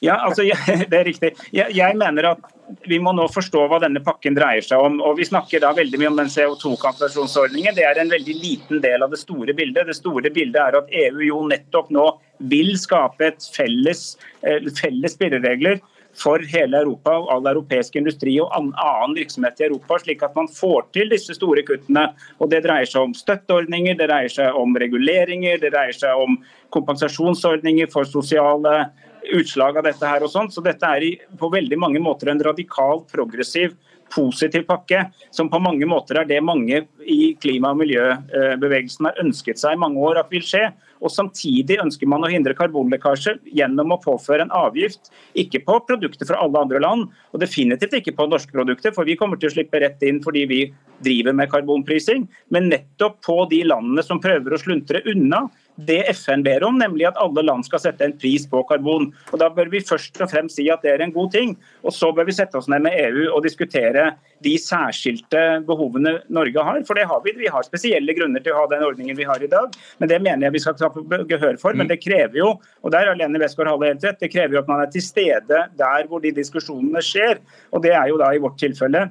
[0.00, 0.42] Ja, altså,
[0.90, 1.34] det er riktig.
[1.52, 2.48] Jeg, jeg, mener at
[2.88, 4.98] vi må nå forstå hva denne pakken dreier seg om.
[5.04, 7.76] og Vi snakker da veldig mye om den CO2-kompensasjonsordningen.
[7.76, 9.90] Det er en veldig liten del av det store bildet.
[9.90, 12.06] Det store bildet er at EU jo nettopp nå
[12.50, 15.82] vil skape et felles, eh, felles spilleregler
[16.16, 20.48] for hele Europa og all europeisk industri og annen virksomhet i Europa, slik at man
[20.50, 22.08] får til disse store kuttene.
[22.40, 26.40] Og Det dreier seg om støtteordninger, det dreier seg om reguleringer, det dreier seg om
[26.74, 28.90] kompensasjonsordninger for sosiale
[29.36, 30.54] utslag av dette her og sånt.
[30.54, 31.06] Så dette er
[31.38, 33.76] på veldig mange måter en radikal, progressiv
[34.10, 39.60] positiv pakke, som på mange måter er det mange i klima- og miljøbevegelsen har ønsket
[39.60, 40.70] seg i mange år at vil skje.
[41.00, 46.28] Og Samtidig ønsker man å hindre karbonlekkasje gjennom å påføre en avgift, ikke på produkter
[46.28, 49.54] fra alle andre land, og definitivt ikke på norske produkter, for vi kommer til å
[49.54, 50.60] slippe rett inn fordi vi
[51.00, 55.46] driver med karbonprising, men nettopp på de landene som prøver å sluntre unna
[55.86, 59.10] det FN ber om, nemlig at alle land skal sette en pris på karbon.
[59.32, 61.56] Og Da bør vi først og fremst si at det er en god ting.
[61.84, 66.64] Og Så bør vi sette oss ned med EU og diskutere de særskilte behovene Norge
[66.64, 66.82] har.
[66.84, 67.34] For det har vi.
[67.36, 69.72] Vi har spesielle grunner til å ha den ordningen vi har i dag.
[69.98, 71.74] Men Det mener jeg vi skal ta gehør for.
[71.74, 74.68] Men det krever jo, og der har Lene Westgård helt rett, det krever jo at
[74.68, 77.40] man er til stede der hvor de diskusjonene skjer.
[77.72, 79.08] Og det er jo da i vårt tilfelle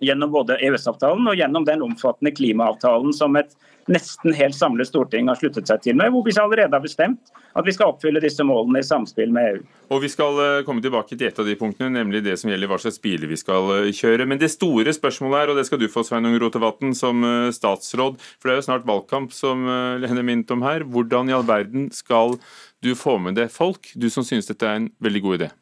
[0.00, 3.56] gjennom både EØS-avtalen og gjennom den omfattende klimaavtalen som et
[3.90, 7.66] nesten helt samlet storting har sluttet seg til med, hvor vi allerede har bestemt at
[7.66, 9.60] vi skal oppfylle disse målene i samspill med EU.
[9.94, 12.70] Og Vi skal eh, komme tilbake til et av de punktene, nemlig det som gjelder
[12.70, 14.26] hva slags biler vi skal eh, kjøre.
[14.28, 18.18] Men det store spørsmålet er, og det skal du få Sveinung Rotevatn som eh, statsråd,
[18.36, 19.64] for det er jo snart valgkamp, som
[20.02, 20.84] Lene minnet om her.
[20.84, 22.36] Hvordan i all verden skal
[22.84, 25.54] du få med deg folk, du som synes dette er en veldig god idé?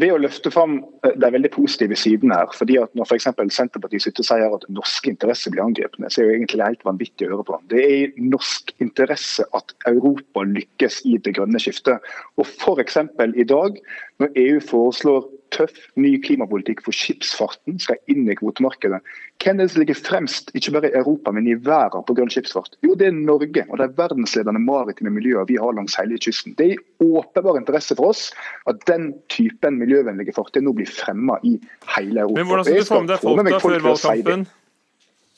[0.00, 2.50] Ved å løfte fram eh, de veldig positive sidene her.
[2.58, 3.28] fordi at Når f.eks.
[3.54, 7.28] Senterpartiet sitter og sier at norske interesser blir angrepne, så er det egentlig helt vanvittig
[7.28, 7.60] å høre på.
[7.70, 12.02] Det er i norsk interesse at Europa lykkes i det grønne skiftet.
[12.40, 13.00] Og f.eks.
[13.34, 13.80] i dag,
[14.22, 19.00] når EU foreslår tøff ny klimapolitikk for skipsfarten skal inn i kvotemarkedet.
[19.42, 22.32] Hvem er det som ligger fremst, ikke bare i Europa, men i verden på grønn
[22.32, 22.78] skipsfart?
[22.86, 26.56] Jo, det er Norge og de verdensledende maritime miljøene vi har langs hele kysten.
[26.58, 28.26] Det er i åpenbar interesse for oss
[28.70, 31.56] at den typen miljøvennlige fartøy nå blir fremma i
[31.96, 32.40] hele Europa.
[32.40, 34.46] Men Hvordan skal du få med deg folk da før valgkampen?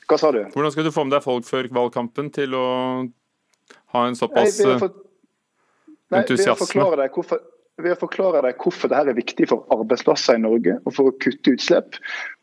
[0.07, 0.41] Hva sa du?
[0.55, 2.69] Hvordan skal du få med deg folk før valgkampen til å
[3.97, 5.03] ha en såpass Nei, for...
[6.15, 6.87] Nei, entusiasme?
[7.03, 7.43] Deg hvorfor
[7.83, 11.17] ved å forklare deg hvorfor dette er viktig for arbeidsplasser i Norge og for å
[11.21, 11.99] kutte utslipp.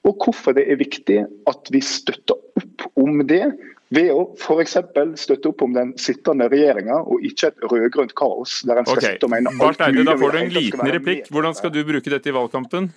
[0.05, 3.45] Og hvorfor det er viktig at vi støtter opp om det
[3.93, 4.77] ved å f.eks.
[5.21, 8.61] støtte opp om den sittende regjeringa, og ikke et rød-grønt kaos.
[8.65, 9.15] der en skal okay.
[9.15, 11.27] sitte og mene alt Eide, Da får du en liten replikk.
[11.33, 12.89] Hvordan skal du bruke dette i valgkampen?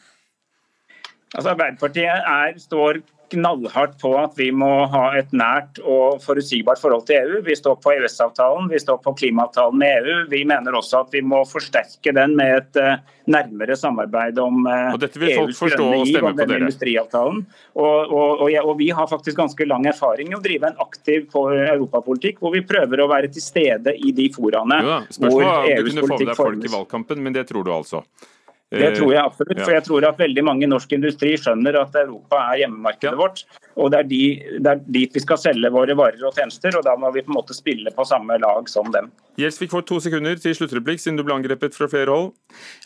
[1.35, 7.07] Altså Arbeiderpartiet er, står knallhardt på at vi må ha et nært og forutsigbart forhold
[7.09, 7.41] til EU.
[7.47, 10.17] Vi står på EØS-avtalen, vi står på klimaavtalen med EU.
[10.31, 15.59] Vi mener også at vi må forsterke den med et uh, nærmere samarbeid om EUs
[15.59, 17.43] grønne giv og den industriavtalen.
[17.75, 20.81] Og, og, og, ja, og, vi har faktisk ganske lang erfaring i å drive en
[20.87, 25.67] aktiv europapolitikk, hvor vi prøver å være til stede i de foraene jo hvor EUs
[25.67, 25.67] politikk formes.
[25.67, 28.05] Spørsmålet om du kunne få med deg folk i valgkampen, men det tror du altså?
[28.75, 29.61] Det tror jeg absolutt.
[29.63, 33.45] For jeg tror at veldig mange i norsk industri skjønner at Europa er hjemmemarkedet vårt.
[33.77, 34.23] Og det er, de,
[34.65, 37.33] det er, dit vi skal selge våre varer og tjenester, og da må vi på
[37.33, 39.11] en måte spille på samme lag som dem.
[39.37, 42.31] Gjelsvik får to sekunder til sluttreplikk, siden du ble angrepet fra flere hold.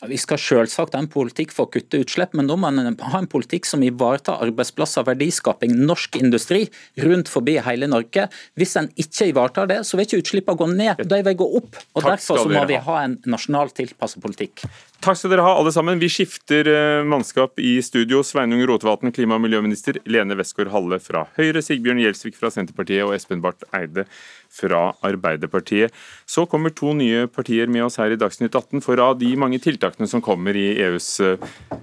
[0.01, 2.97] Ja, vi skal selvsagt ha en politikk for å kutte utslipp, men da må man
[2.99, 6.65] ha en politikk som ivaretar arbeidsplasser, verdiskaping, norsk industri
[6.99, 8.27] rundt forbi hele Norge.
[8.59, 11.79] Hvis en ikke ivaretar det, så vil ikke utslippene gå ned, de vil gå opp.
[11.95, 14.67] og Derfor må vi ha en nasjonal tilpasset politikk.
[15.01, 15.97] Takk skal dere ha, alle sammen.
[15.97, 18.19] Vi skifter eh, mannskap i studio.
[18.21, 19.97] Sveinung Rotevatn, klima- og miljøminister.
[20.05, 20.37] Lene
[20.81, 21.61] Westgård-Halle fra Høyre.
[21.61, 24.05] Sigbjørn Gjelsvik fra Senterpartiet og Espen Barth Eide
[24.51, 25.91] fra Arbeiderpartiet.
[26.25, 28.81] Så kommer to nye partier med oss her i Dagsnytt 18.
[28.81, 31.37] For av de mange tiltakene som kommer i EUs eh,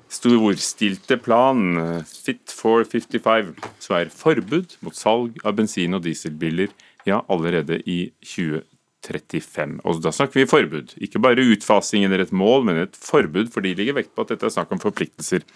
[0.08, 6.72] storstilte plan, Fit for 55, så er forbud mot salg av bensin- og dieselbiler
[7.06, 8.64] ja, allerede i 2020.
[8.98, 9.78] 35.
[9.86, 10.90] Og Da snakker vi forbud.
[11.00, 14.34] Ikke bare utfasing eller et mål, men et forbud, for de ligger vekt på at
[14.34, 15.46] dette er snakk om forpliktelser.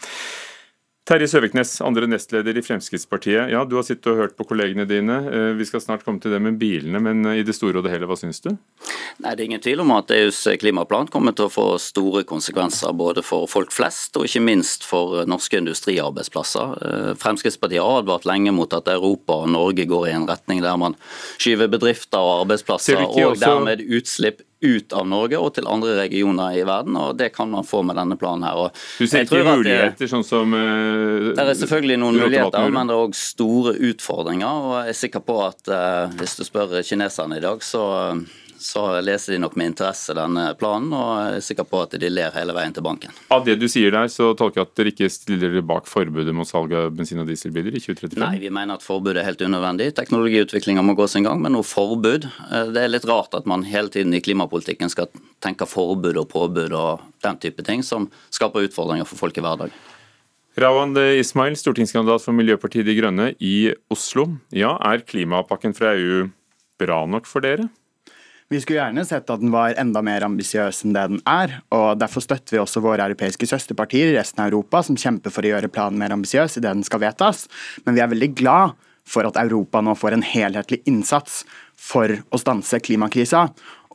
[1.03, 3.51] Terje Søviknes, andre nestleder i Fremskrittspartiet.
[3.51, 5.17] Ja, Du har sittet og hørt på kollegene dine.
[5.27, 7.91] Eh, vi skal snart komme til det med bilene, men i det store og det
[7.91, 8.53] hele, hva syns du?
[9.19, 12.95] Nei, Det er ingen tvil om at EUs klimaplan kommer til å få store konsekvenser
[12.95, 16.79] både for folk flest og ikke minst for norske industriarbeidsplasser.
[16.87, 20.79] Eh, Fremskrittspartiet har advart lenge mot at Europa og Norge går i en retning der
[20.79, 20.95] man
[21.37, 26.65] skyver bedrifter og arbeidsplasser og dermed utslipp ut av Norge og til andre regioner i
[26.67, 28.59] verden, og det kan man få med denne planen her.
[28.67, 32.97] Og du ser ikke muligheter, sånn som uh, Det er selvfølgelig noen muligheter, men det
[32.97, 34.69] er òg store utfordringer.
[34.71, 37.85] og Jeg er sikker på at uh, hvis du spør kineserne i dag, så
[38.63, 42.33] så leser de nok med interesse denne planen, og er sikker på at de ler
[42.37, 43.13] hele veien til banken.
[43.35, 46.35] Av det du sier der, så tolker jeg at dere ikke stiller dere bak forbudet
[46.37, 48.21] mot salg av bensin- og dieselbiler i 2035?
[48.23, 49.91] Nei, vi mener at forbudet er helt unødvendig.
[49.99, 53.67] Teknologiutviklinga må gå sin gang, men noe forbud eh, Det er litt rart at man
[53.69, 55.11] hele tiden i klimapolitikken skal
[55.43, 59.75] tenke forbud og påbud og den type ting, som skaper utfordringer for folk i hverdagen.
[60.61, 64.27] Rawand Ismail, stortingskandidat for Miljøpartiet De Grønne i Oslo.
[64.53, 66.27] Ja, Er klimapakken fra EU
[66.83, 67.71] bra nok for dere?
[68.53, 71.55] Vi skulle gjerne sett at den var enda mer ambisiøs enn det den er.
[71.73, 75.47] og Derfor støtter vi også våre europeiske søsterpartier i resten av Europa, som kjemper for
[75.47, 77.47] å gjøre planen mer ambisiøs idet den skal vedtas.
[77.87, 78.75] Men vi er veldig glad
[79.09, 81.47] for at Europa nå får en helhetlig innsats
[81.81, 83.47] for å stanse klimakrisa.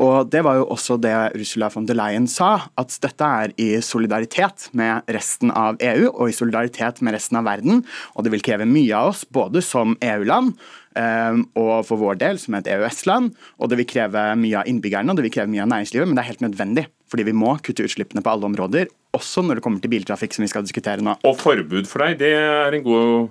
[0.01, 3.69] Og Det var jo også det Ursula von der Leyen sa, at dette er i
[3.81, 7.85] solidaritet med resten av EU og i solidaritet med resten av verden.
[8.15, 10.57] Og det vil kreve mye av oss, både som EU-land
[10.97, 13.33] og for vår del som et EØS-land.
[13.61, 16.17] Og det vil kreve mye av innbyggerne og det vil kreve mye av næringslivet, men
[16.17, 16.85] det er helt nødvendig.
[17.07, 20.43] Fordi vi må kutte utslippene på alle områder, også når det kommer til biltrafikk, som
[20.43, 21.15] vi skal diskutere nå.
[21.27, 23.29] Og forbud for deg, det er en god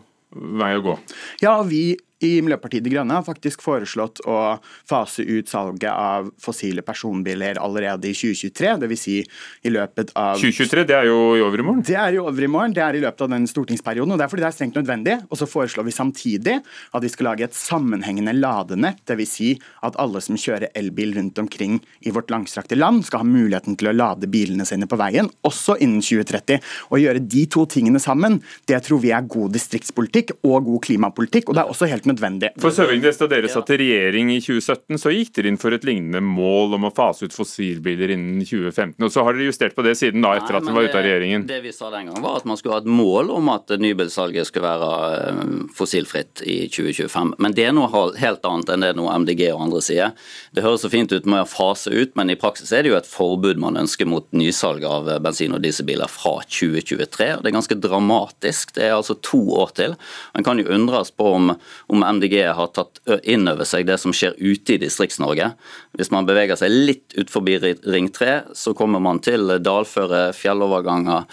[0.60, 0.96] vei å gå?
[1.44, 4.56] Ja, vi i Miljøpartiet De Grønne har faktisk foreslått å
[4.88, 8.76] fase ut salget av fossile personbiler allerede i 2023.
[8.80, 9.02] Dvs.
[9.06, 11.82] Si i løpet av 2023, det er jo i overmorgen?
[11.84, 14.14] Det er i overmorgen, det er i løpet av den stortingsperioden.
[14.14, 15.18] og Det er fordi det er strengt nødvendig.
[15.28, 19.02] Og så foreslår vi samtidig at vi skal lage et sammenhengende ladenett.
[19.06, 19.34] Dvs.
[19.36, 19.50] Si
[19.84, 23.90] at alle som kjører elbil rundt omkring i vårt langstrakte land, skal ha muligheten til
[23.90, 26.64] å lade bilene sine på veien, også innen 2030.
[26.88, 31.50] Å gjøre de to tingene sammen, det tror vi er god distriktspolitikk og god klimapolitikk.
[31.50, 32.52] og det er også helt nødvendig.
[32.62, 35.84] For Søvingnes, Da dere satt i regjering i 2017, så gikk dere inn for et
[35.86, 39.02] lignende mål om å fase ut fossilbiler innen 2015.
[39.02, 40.98] og Så har dere justert på det siden da, etter Nei, at dere var ute
[41.00, 41.46] av regjeringen.
[41.46, 44.48] Det vi sa den gangen var at man skulle ha et mål om at nybilsalget
[44.50, 47.34] skulle være eh, fossilfritt i 2025.
[47.42, 47.90] Men det er noe
[48.20, 50.14] helt annet enn det noe MDG og andre sier.
[50.54, 52.98] Det høres så fint ut med å fase ut, men i praksis er det jo
[52.98, 57.30] et forbud man ønsker mot nysalg av bensin- og dieselbiler fra 2023.
[57.36, 58.74] og Det er ganske dramatisk.
[58.76, 59.96] Det er altså to år til.
[60.34, 61.54] Man kan jo undres på om,
[61.88, 65.52] om MDG har tatt inn over seg det som skjer ute i Distrikts-Norge.
[65.96, 71.28] Hvis man beveger seg litt ut forbi Ring 3, så kommer man til dalføre, fjelloverganger,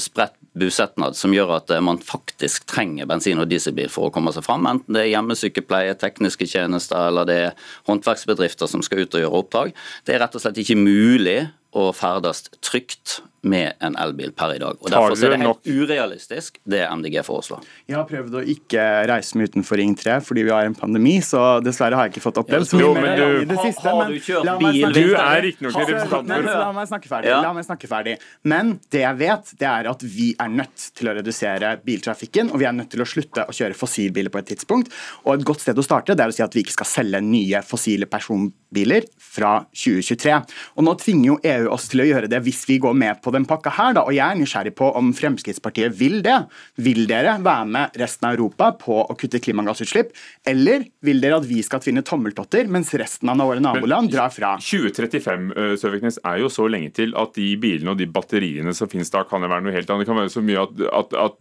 [0.00, 4.46] spredt busetnad som gjør at man faktisk trenger bensin- og dieselbil for å komme seg
[4.46, 4.66] fram.
[4.66, 9.42] Enten det er hjemmesykepleie, tekniske tjenester eller det er håndverksbedrifter som skal ut og gjøre
[9.42, 9.74] oppdrag.
[10.06, 11.40] Det er rett og slett ikke mulig
[11.76, 14.78] å ferdes trygt med en elbil per i dag.
[14.80, 17.66] Og Derfor er det helt urealistisk det MDG foreslår.
[17.86, 21.18] Jeg har prøvd å ikke reise meg utenfor Ring 3 fordi vi har en pandemi,
[21.24, 23.86] så dessverre har jeg ikke fått opplevd så mye mer du, i det siste.
[23.86, 24.98] Har, har du kjørt bil?
[24.98, 27.32] Du er riktignok en representant for La meg snakke ferdig.
[27.46, 28.16] La meg snakke ferdig.
[28.54, 32.62] Men det jeg vet, det er at vi er nødt til å redusere biltrafikken, og
[32.62, 34.92] vi er nødt til å slutte å kjøre fossilbiler på et tidspunkt.
[35.26, 37.22] Og et godt sted å starte det er å si at vi ikke skal selge
[37.24, 40.36] nye fossile personbiler fra 2023.
[40.76, 43.27] Og nå tvinger jo EU oss til å gjøre det hvis vi går med på
[43.34, 44.04] den pakka her, da.
[44.06, 46.36] Og jeg er nysgjerrig på om Fremskrittspartiet vil det.
[46.84, 50.12] Vil dere være med resten av Europa på å kutte klimagassutslipp,
[50.48, 54.56] eller vil dere at vi skal tvinne tommeltotter, mens resten av våre naboland drar fra?
[54.62, 59.12] 2035 Søviknes, er jo så lenge til at de bilene og de batteriene som finnes
[59.12, 60.06] da, kan det være noe helt annet.
[60.06, 61.40] Det kan være så mye at, at, at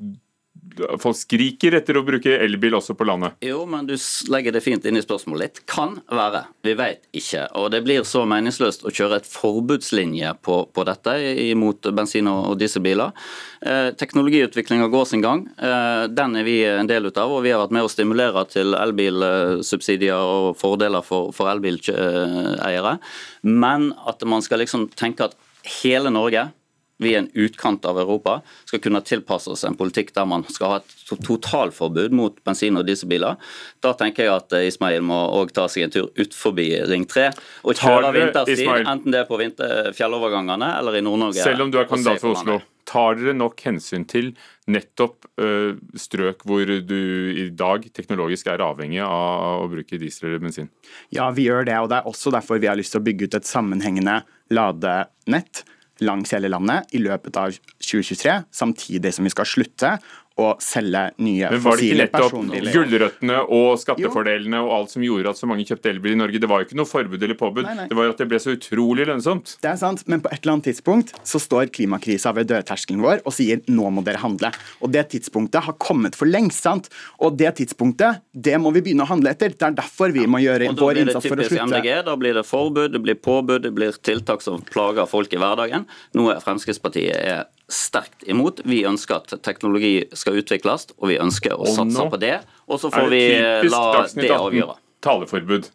[1.01, 3.37] folk skriker etter å bruke elbil også på landet.
[3.45, 3.95] Jo, men du
[4.31, 5.61] legger det fint inn i spørsmålet litt.
[5.69, 6.45] Kan være.
[6.65, 7.47] Vi vet ikke.
[7.59, 11.15] Og det blir så meningsløst å kjøre et forbudslinje på, på dette
[11.47, 13.15] imot bensin- og dieselbiler.
[13.61, 15.45] Eh, Teknologiutviklinga går sin gang.
[15.57, 18.77] Eh, den er vi en del av, og vi har vært med å stimulere til
[18.77, 22.97] elbilsubsidier og fordeler for, for elbileiere.
[23.47, 25.37] Men at man skal liksom tenke at
[25.81, 26.49] hele Norge
[26.97, 30.71] vi er en utkant av Europa, skal kunne tilpasse oss en politikk der man skal
[30.71, 33.37] ha et totalforbud mot bensin- og dieselbiler.
[33.85, 37.29] Da tenker jeg at Ismail må òg ta seg en tur ut forbi Ring 3
[37.63, 41.45] og kjøre vinterstid, enten det er på vinter, fjellovergangene eller i Nord-Norge.
[41.45, 44.31] Selv om du er kandidat for Oslo, tar dere nok hensyn til
[44.71, 46.99] nettopp øh, strøk hvor du
[47.43, 50.69] i dag teknologisk er avhengig av å bruke diesel eller bensin?
[51.13, 53.27] Ja, vi gjør det, og det er også derfor vi har lyst til å bygge
[53.27, 54.21] ut et sammenhengende
[54.53, 55.65] ladenett
[56.05, 59.97] langs hele landet i løpet av 2023, samtidig som vi skal slutte
[60.37, 65.33] å selge nye Men var det ikke nettopp gulrøttene og skattefordelene og alt som gjorde
[65.33, 66.41] at så mange kjøpte elbil i Norge?
[66.43, 67.87] Det var jo ikke noe forbud eller påbud, Nei, nei.
[67.89, 69.55] det var at det ble så utrolig lønnsomt.
[69.63, 73.23] Det er sant, men på et eller annet tidspunkt så står klimakrisa ved dørterskelen vår
[73.25, 74.51] og sier nå må dere handle.
[74.85, 76.91] Og det tidspunktet har kommet for lengst, sant?
[77.23, 79.55] Og det tidspunktet, det må vi begynne å handle etter.
[79.57, 81.55] Det er derfor vi må gjøre Og da vår blir det innsats for å typisk
[81.57, 81.81] slutte.
[81.81, 85.41] MDG, da blir det forbud, det blir påbud, det blir tiltak som plager folk i
[85.41, 85.87] hverdagen.
[86.17, 88.61] Noe Fremskrittspartiet er sterkt imot.
[88.67, 92.37] Vi ønsker at teknologi skal utvikles, og vi ønsker å Og satse på det.
[92.67, 93.23] Og så får vi
[93.67, 94.79] la det 18 avgjøre.
[95.01, 95.71] taleforbud?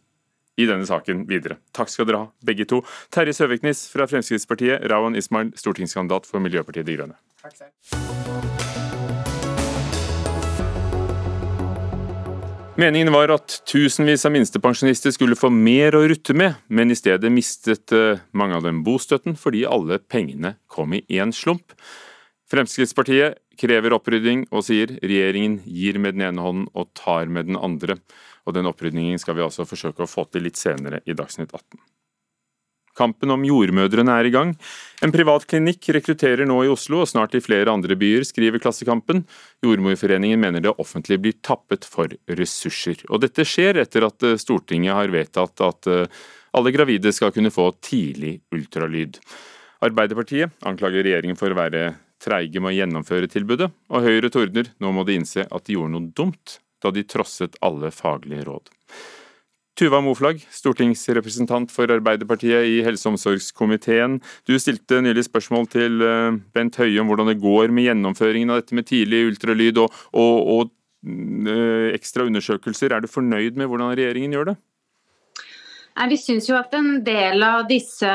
[0.61, 1.57] i denne saken videre.
[1.73, 2.83] Takk skal dere ha, begge to.
[3.15, 7.17] Terje Søviknes fra Fremskrittspartiet, Rawan Ismail, stortingskandidat for Miljøpartiet De Grønne.
[7.43, 8.62] Takk selv.
[12.83, 17.31] Meningen var at tusenvis av minstepensjonister skulle få mer å rutte med, men i stedet
[17.31, 21.77] mistet eh, mange av dem bostøtten fordi alle pengene kom i én slump.
[22.51, 27.61] Fremskrittspartiet krever opprydding og sier regjeringen gir med den ene hånden og tar med den
[27.61, 28.01] andre.
[28.51, 31.79] Og Den opprydningen skal vi altså forsøke å få til litt senere i Dagsnytt 18.
[32.99, 34.53] Kampen om jordmødrene er i gang.
[35.05, 39.25] En privat klinikk rekrutterer nå i Oslo og snart i flere andre byer, skriver Klassekampen.
[39.65, 43.01] Jordmorforeningen mener det offentlige blir tappet for ressurser.
[43.09, 46.23] Og dette skjer etter at eh, Stortinget har vedtatt at eh,
[46.53, 49.17] alle gravide skal kunne få tidlig ultralyd.
[49.83, 54.93] Arbeiderpartiet anklager regjeringen for å være treige med å gjennomføre tilbudet, og Høyre tordner nå
[54.95, 58.71] må de innse at de gjorde noe dumt da de trosset alle faglige råd.
[59.73, 64.19] Tuva Moflag, stortingsrepresentant for Arbeiderpartiet i helse- og omsorgskomiteen.
[64.45, 68.61] Du stilte nylig spørsmål til eh, Bent Høie om hvordan det går med gjennomføringen av
[68.61, 70.75] dette med tidlig ultralyd og, og, og
[71.09, 72.93] eh, ekstra undersøkelser.
[72.93, 74.57] Er du fornøyd med hvordan regjeringen gjør det?
[75.93, 78.11] Vi syns jo at en del av disse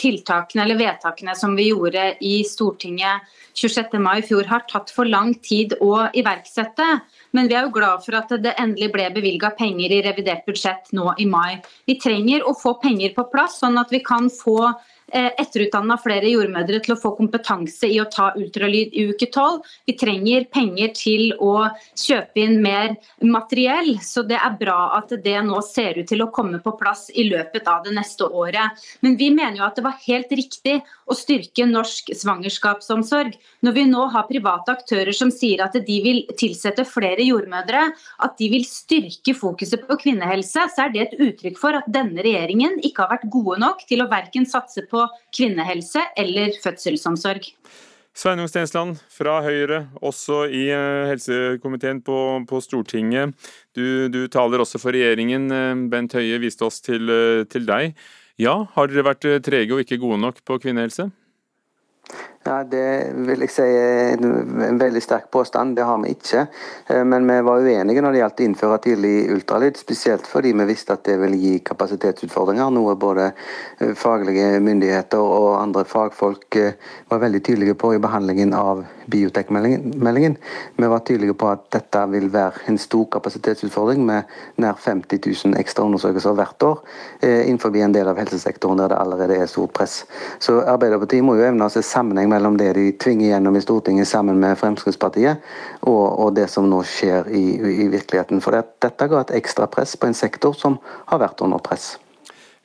[0.00, 3.24] tiltakene eller vedtakene som vi gjorde i Stortinget
[3.58, 3.96] 26.
[3.98, 6.86] mai i fjor, har tatt for lang tid å iverksette.
[7.34, 10.92] Men vi er jo glad for at det endelig ble bevilga penger i revidert budsjett
[10.92, 11.58] nå i mai.
[11.88, 16.28] Vi trenger å få penger på plass, sånn at vi kan få Eh, etterutdanna flere
[16.30, 19.62] jordmødre til å få kompetanse i å ta ultralyd i uke 12.
[19.88, 25.36] Vi trenger penger til å kjøpe inn mer materiell, så det er bra at det
[25.46, 28.78] nå ser ut til å komme på plass i løpet av det neste året.
[29.04, 30.78] Men vi mener jo at det var helt riktig
[31.08, 33.36] å styrke norsk svangerskapsomsorg.
[33.64, 37.86] Når vi nå har private aktører som sier at de vil tilsette flere jordmødre,
[38.24, 42.22] at de vil styrke fokuset på kvinnehelse, så er det et uttrykk for at denne
[42.24, 45.06] regjeringen ikke har vært gode nok til å verken satse på på
[45.38, 47.52] kvinnehelse eller fødselsomsorg.
[48.18, 52.16] Sveinung Stensland fra Høyre, også i eh, helsekomiteen på,
[52.50, 53.36] på Stortinget.
[53.78, 55.46] Du, du, taler også for regjeringen.
[55.54, 57.94] Eh, Bent Høie viste oss til, eh, til deg.
[58.42, 61.08] Ja, har dere vært trege og ikke gode nok på kvinnehelse?
[62.48, 65.74] Ja, Det vil jeg si er en veldig sterk påstand.
[65.76, 66.46] Det har vi ikke.
[66.88, 70.68] Eh, men vi var uenige når det gjaldt å innføre tidlig ultralyd, spesielt fordi vi
[70.70, 72.70] visste at det ville gi kapasitetsutfordringer.
[72.72, 76.78] Noe både eh, faglige myndigheter og andre fagfolk eh,
[77.10, 80.38] var veldig tydelige på i behandlingen av biotekmeldingen.
[80.76, 85.60] Vi var tydelige på at dette vil være en stor kapasitetsutfordring med nær 50 000
[85.60, 86.82] ekstra undersøkelser hvert år
[87.24, 90.02] innenfor en del av helsesektoren der det allerede er stort press.
[90.44, 94.08] Så Arbeiderpartiet må jo evne å se sammenheng mellom det de tvinger gjennom i Stortinget
[94.08, 95.44] sammen med Fremskrittspartiet,
[95.82, 97.44] og, og det som nå skjer i,
[97.84, 98.42] i virkeligheten.
[98.44, 100.78] For det, dette ga et ekstra press på en sektor som
[101.10, 101.96] har vært under press.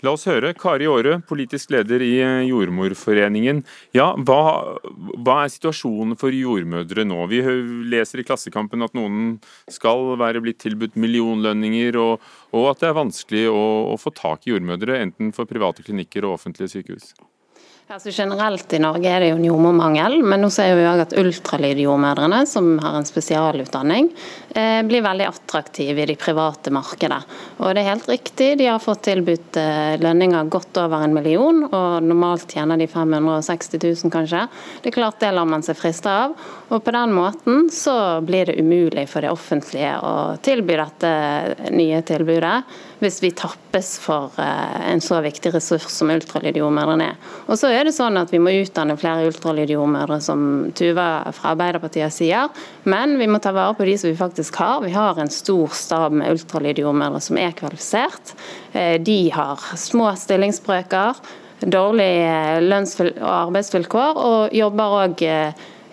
[0.03, 0.49] La oss høre.
[0.59, 3.61] Kari Aare, politisk leder i eh, Jordmorforeningen.
[3.95, 4.39] Ja, hva,
[4.83, 7.21] hva, er situasjonen for jordmødre nå?
[7.31, 7.39] Vi
[7.87, 9.37] leser i Klassekampen at noen
[9.71, 13.63] skal være blitt tilbudt millionlønninger, og, og at det er vanskelig å,
[13.93, 17.13] å få tak i jordmødre, enten for private klinikker og offentlige sykehus.
[17.91, 21.15] Altså generelt i Norge er det jo en jordmormangel, men nå ser vi også at
[21.19, 24.07] ultralydjordmødrene, som har en spesialutdanning,
[24.55, 27.19] eh, blir veldig attraktive i de private markedet.
[27.59, 31.59] Og det er helt riktig, de har fått tilbudt eh, lønninger godt over en million,
[31.67, 34.47] og normalt tjener de 560 000 kanskje.
[34.79, 36.39] Det er klart det lar man seg friste av,
[36.73, 41.11] og på den måten så blir det umulig for det offentlige å tilby dette
[41.69, 42.55] nye tilbudet
[43.03, 47.19] hvis vi tappes for eh, en så viktig ressurs som ultralydjordmødrene er.
[47.45, 52.15] Og så er det sånn at Vi må utdanne flere ultralydjordmødre, som Tuva fra Arbeiderpartiet
[52.15, 52.49] sier.
[52.89, 54.81] Men vi må ta vare på de som vi faktisk har.
[54.85, 58.33] Vi har en stor stab med ultralydjordmødre som er kvalifisert.
[58.71, 61.21] Eh, de har små stillingsbrøker,
[61.63, 65.27] dårlige lønns- og arbeidsvilkår, og jobber òg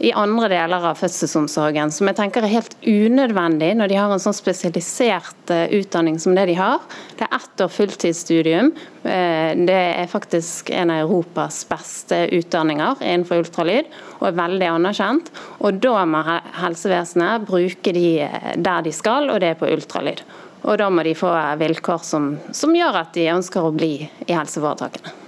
[0.00, 4.22] i andre deler av fødselsomsorgen, som jeg tenker er helt unødvendig når de har en
[4.22, 6.80] sånn spesialisert eh, utdanning som det de har.
[7.18, 8.72] Det er ett år fulltidsstudium.
[9.04, 13.92] Eh, det er faktisk en av Europas beste utdanninger innenfor ultralyd,
[14.22, 15.32] og er veldig anerkjent.
[15.60, 16.24] Og da må
[16.62, 20.24] helsevesenet bruke de eh, der de skal, og det er på ultralyd.
[20.64, 21.28] Og da må de få
[21.60, 25.20] vilkår som, som gjør at de ønsker å bli i helseforetakene.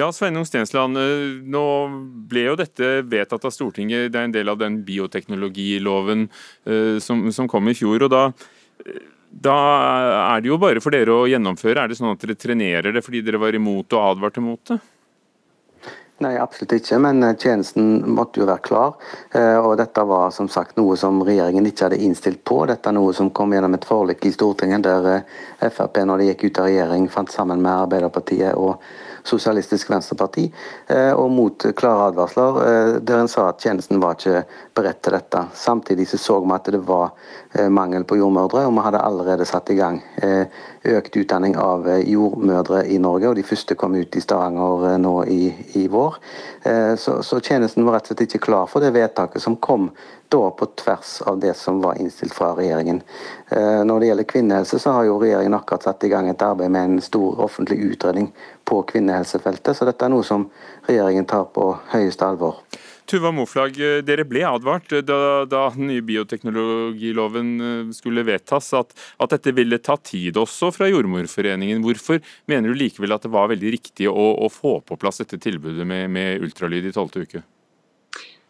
[0.00, 1.62] Ja, Sveinung Stensland, eh, nå
[2.30, 4.08] ble jo dette vedtatt av Stortinget.
[4.08, 6.22] Det er en del av den bioteknologiloven
[6.64, 8.06] eh, som, som kom i fjor.
[8.06, 8.22] og da,
[8.80, 9.56] eh, da
[10.22, 11.82] er det jo bare for dere å gjennomføre.
[11.82, 14.78] Er det sånn at dere trenerer det fordi dere var imot og advarte mot det?
[16.24, 18.96] Nei, absolutt ikke, men tjenesten måtte jo være klar.
[19.64, 22.58] Og dette var som sagt noe som regjeringen ikke hadde innstilt på.
[22.68, 25.24] Dette er noe som kom gjennom et forlik i Stortinget, der
[25.72, 28.84] Frp når de gikk ut av regjering fant sammen med Arbeiderpartiet og
[29.26, 30.46] Sosialistisk Venstreparti,
[31.16, 34.44] og mot klare advarsler der en sa at tjenesten var ikke
[34.74, 35.42] beredt til dette.
[35.54, 37.10] Samtidig så, så vi at det var
[37.70, 39.98] mangel på jordmødre, og vi hadde allerede satt i gang
[40.86, 45.40] økt utdanning av jordmødre i Norge, og de første kom ut i Stavanger nå i,
[45.80, 46.16] i vår.
[47.00, 49.90] Så, så, tjenesten var rett og slett ikke klar for det vedtaket som kom
[50.30, 53.02] da på tvers av det som var innstilt fra regjeringen.
[53.50, 56.86] Når det gjelder kvinnehelse, så har jo regjeringen akkurat satt i gang et arbeid med
[56.86, 58.30] en stor offentlig utredning
[58.64, 60.46] på kvinnehelsefeltet, så dette er noe som
[60.86, 62.60] regjeringen tar på høyeste alvor.
[63.10, 63.74] Tuva Moflag,
[64.06, 69.96] dere ble advart da, da den nye bioteknologiloven skulle vedtas, at, at, dette ville ta
[69.98, 71.82] tid også fra Jordmorforeningen.
[71.82, 75.40] Hvorfor mener du likevel at det var veldig riktig å, å få på plass dette
[75.42, 77.42] tilbudet med, med ultralyd i tolvte uke?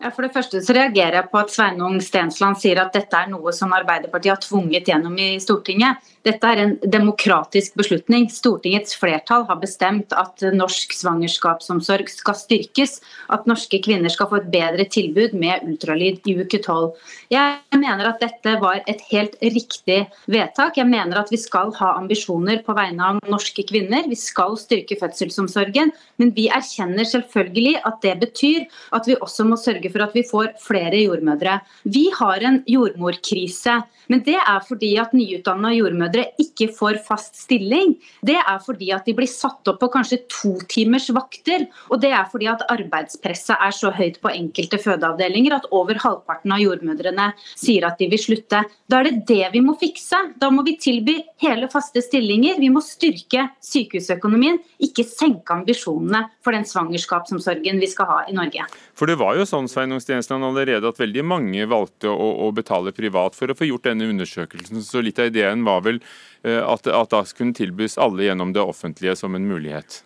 [0.01, 3.29] Ja, for det første så reagerer jeg på at Sveinung Stensland sier at dette er
[3.29, 6.01] noe som Arbeiderpartiet har tvunget gjennom i Stortinget.
[6.27, 8.27] Dette er en demokratisk beslutning.
[8.29, 12.99] Stortingets flertall har bestemt at norsk svangerskapsomsorg skal styrkes.
[13.33, 16.91] At norske kvinner skal få et bedre tilbud med ultralyd i uke 12.
[17.33, 20.77] Jeg mener at dette var et helt riktig vedtak.
[20.77, 24.05] Jeg mener at vi skal ha ambisjoner på vegne av norske kvinner.
[24.11, 25.95] Vi skal styrke fødselsomsorgen.
[26.21, 30.27] Men vi erkjenner selvfølgelig at det betyr at vi også må sørge for at vi
[30.29, 31.63] får flere jordmødre.
[31.89, 33.81] Vi har en jordmorkrise,
[34.13, 36.10] men det er fordi at nyutdanna jordmødre
[36.41, 37.95] ikke får fast stilling.
[38.27, 42.11] Det er fordi at de blir satt opp på kanskje to timers vakter, og det
[42.17, 47.31] er fordi at arbeidspresset er så høyt på enkelte fødeavdelinger at over halvparten av jordmødrene
[47.55, 48.65] sier at de vil slutte.
[48.91, 50.19] Da er det det vi må fikse.
[50.41, 52.59] Da må vi tilby hele faste stillinger.
[52.61, 58.67] Vi må styrke sykehusøkonomien, ikke senke ambisjonene for den svangerskapsomsorgen vi skal ha i Norge.
[58.99, 62.93] For det var jo sånn Sveinung Stensland, allerede at veldig mange valgte å, å, betale
[62.93, 64.83] privat for å få gjort denne undersøkelsen.
[64.85, 66.00] Så litt av ideen var vel
[66.43, 70.01] at, at da kunne tilbys alle gjennom det offentlige som en mulighet.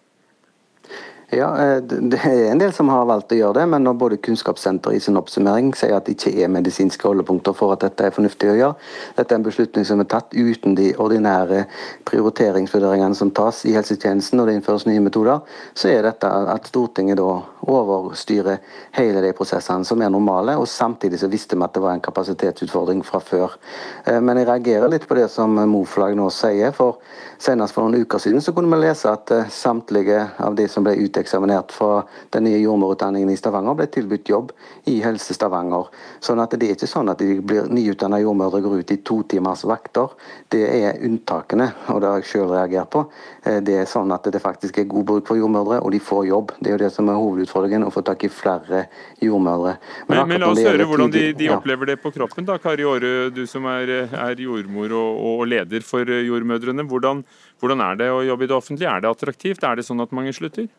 [1.37, 4.17] Ja, eh, Det er en del som har valgt å gjøre det, men når både
[4.23, 8.15] Kunnskapssenteret i sin oppsummering sier at det ikke er medisinske holdepunkter for at dette er
[8.15, 8.77] fornuftig å gjøre,
[9.17, 11.65] dette er en beslutning som er tatt uten de ordinære
[12.07, 15.41] prioriteringsvurderingene som tas i helsetjenesten når det innføres nye metoder,
[15.75, 18.63] så er dette at Stortinget da overstyrer
[18.95, 22.05] hele de prosessene som er normale, og samtidig så visste vi at det var en
[22.05, 23.59] kapasitetsutfordring fra før.
[24.07, 27.01] Eh, men jeg reagerer litt på det som Moflag nå sier, for
[27.43, 30.87] senest for noen uker siden så kunne vi lese at eh, samtlige av de som
[30.87, 34.53] ble uteksaminert uteksaminert fra den nye jordmorutdanningen i Stavanger, ble tilbudt jobb
[34.91, 35.89] i Helse Stavanger.
[36.21, 39.23] Sånn at Det er ikke sånn at de blir nyutdanna jordmødre går ut i to
[39.29, 40.13] timers vakter.
[40.49, 43.05] Det er unntakene, og det har jeg selv reagert på.
[43.45, 46.27] Eh, det er sånn at det faktisk er god bruk for jordmødre, og de får
[46.29, 46.53] jobb.
[46.61, 48.87] Det er jo det som er hovedutfordringen, å få tak i flere
[49.21, 49.77] jordmødre.
[50.09, 52.87] Men, men, men la oss høre hvordan de, de opplever det på kroppen, da, Kari
[52.87, 56.87] Aare, du som er, er jordmor og, og, leder for jordmødrene.
[56.89, 57.25] Hvordan,
[57.61, 58.95] hvordan er det å jobbe i det offentlige?
[58.95, 59.65] Er det attraktivt?
[59.67, 60.71] Er det sånn at mange slutter?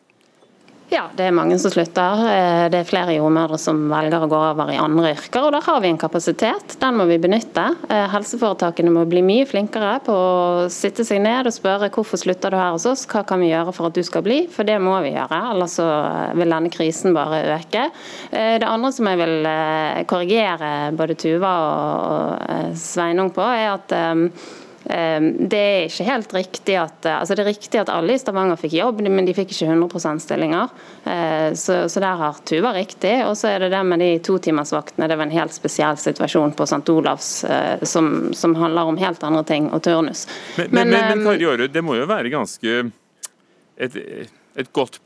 [0.94, 2.20] Ja, det er mange som slutter.
[2.30, 5.48] Eh, det er flere jordmødre som velger å gå over i andre yrker.
[5.48, 7.64] og Da har vi en kapasitet, den må vi benytte.
[7.90, 12.54] Eh, helseforetakene må bli mye flinkere på å sitte seg ned og spørre hvorfor slutter
[12.54, 14.78] du her hos oss, hva kan vi gjøre for at du skal bli, for det
[14.82, 15.40] må vi gjøre.
[15.56, 15.88] Ellers så
[16.38, 17.88] vil denne krisen bare øke.
[18.30, 19.50] Eh, det andre som jeg vil
[20.06, 23.98] korrigere både Tuva og Sveinung på, er at
[24.86, 28.76] det er ikke helt riktig at altså det er riktig at alle i Stavanger fikk
[28.78, 30.76] jobb, men de fikk ikke 100 %-stillinger.
[31.06, 33.16] Ehm, så, så, der har Tuva riktig.
[33.26, 35.08] Og så er det det med de totimersvaktene.
[35.10, 36.84] Det var en helt spesiell situasjon på St.
[36.94, 40.26] Olavs eh, som, som, handler om helt andre ting og turnus.
[40.58, 42.78] Men, men, men, men ehm, Kari Aare, det må jo være ganske
[43.76, 44.00] et,
[44.56, 45.02] et godt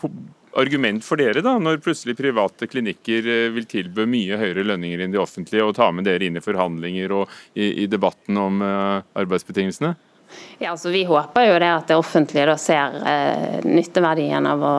[0.57, 5.15] argument for dere, da, når plutselig private klinikker eh, vil tilby mye høyere lønninger enn
[5.15, 9.01] de offentlige, og ta med dere inn i forhandlinger og i, i debatten om uh,
[9.19, 9.95] arbeidsbetingelsene?
[10.59, 14.73] Ja, altså Vi håper jo det at det offentlige da ser eh, nytteverdien av å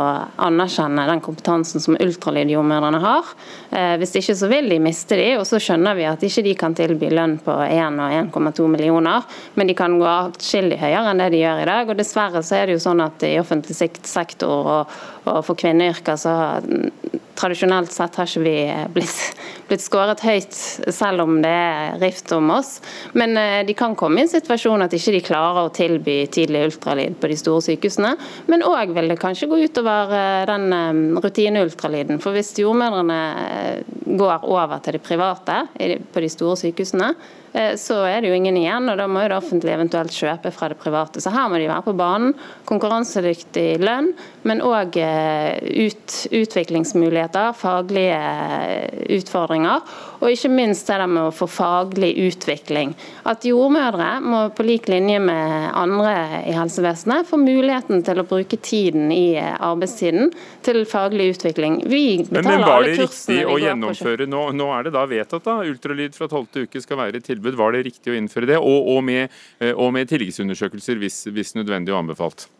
[0.44, 3.30] anerkjenne den kompetansen som ultralydjordmødrene har.
[3.72, 6.54] Eh, hvis ikke så vil de miste de, og så skjønner vi at ikke de
[6.60, 9.24] kan tilby lønn på 1 og 1,2 millioner,
[9.56, 11.88] men de kan gå atskillig høyere enn det de gjør i dag.
[11.88, 16.16] og Dessverre så er det jo sånn at i offentlig sektor og, og for kvinneyrker
[16.20, 16.34] så
[17.40, 18.54] tradisjonelt sett har ikke vi
[18.94, 19.20] blitt,
[19.68, 20.56] blitt skåret høyt,
[20.92, 22.78] selv om det er rift om oss.
[23.16, 26.66] Men eh, de kan komme i en situasjon at ikke de klarer å tilby tidlig
[26.68, 28.12] ultralyd på de store sykehusene.
[28.52, 32.20] Men òg vil det kanskje gå utover eh, den eh, rutineultralyden.
[32.22, 33.20] For hvis jordmødrene
[34.20, 35.62] går over til det private
[36.12, 38.88] på de store sykehusene, eh, så er det jo ingen igjen.
[38.92, 41.22] og Da må jo det offentlige eventuelt kjøpe fra det private.
[41.22, 42.34] Så her må de være på banen.
[42.68, 44.12] Konkurransedyktig lønn,
[44.46, 48.20] men òg ut, utviklingsmuligheter, faglige
[49.18, 49.82] utfordringer.
[50.20, 52.92] Og ikke minst det med å få faglig utvikling.
[53.28, 58.58] At jordmødre må på lik linje med andre i helsevesenet få muligheten til å bruke
[58.60, 60.32] tiden i arbeidstiden
[60.66, 61.80] til faglig utvikling.
[61.88, 63.64] Vi betaler men, men var alle kursene riktig å vi går på.
[63.64, 66.66] gjennomføre nå, nå er det da vedtatt da, ultralyd fra 12.
[66.66, 67.56] uke skal være et tilbud.
[67.60, 68.60] Var det riktig å innføre det?
[68.60, 72.50] Og, og, med, eh, og med tilleggsundersøkelser hvis, hvis nødvendig og anbefalt?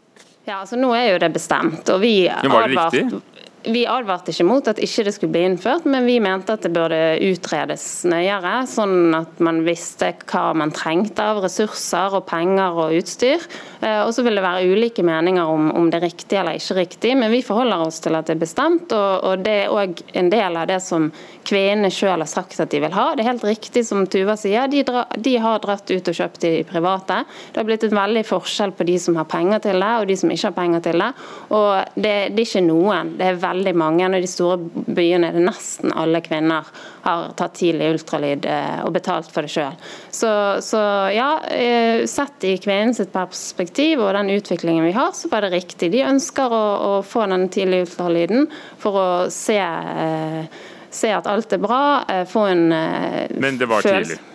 [0.49, 3.50] Ja, altså Nå er jo det bestemt, og vi Men var det riktig?
[3.63, 6.71] Vi advarte ikke mot at ikke det skulle bli innført, men vi mente at det
[6.73, 6.97] burde
[7.29, 13.45] utredes nøyere, sånn at man visste hva man trengte av ressurser og penger og utstyr.
[13.83, 16.79] Eh, Og så vil det være ulike meninger om, om det er riktig eller ikke
[16.79, 18.95] riktig, men vi forholder oss til at det er bestemt.
[18.97, 21.11] Og, og det er òg en del av det som
[21.45, 23.11] kvinnene sjøl har sagt at de vil ha.
[23.13, 26.41] Det er helt riktig som Tuva sier, de, dra, de har dratt ut og kjøpt
[26.47, 27.21] de private.
[27.53, 30.17] Det har blitt en veldig forskjell på de som har penger til det og de
[30.17, 31.13] som ikke har penger til det.
[31.53, 34.07] Og det, det er ikke noen, det er veldig mange.
[34.07, 34.59] Og i de store
[34.95, 36.69] byene er det nesten alle kvinner
[37.05, 39.77] har tatt tidlig ultralyd eh, og betalt for det sjøl.
[40.11, 40.31] Så,
[40.65, 40.81] så
[41.15, 45.93] ja, eh, sett i kvinnens perspektiv og den utviklingen vi har, så var det riktig.
[45.95, 50.43] De ønsker å, å få den tidlige ultralyden for å se, eh,
[50.91, 51.83] se at alt er bra,
[52.27, 54.27] få en Men det var følelse- tidlig.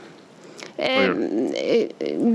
[0.77, 1.11] Eh,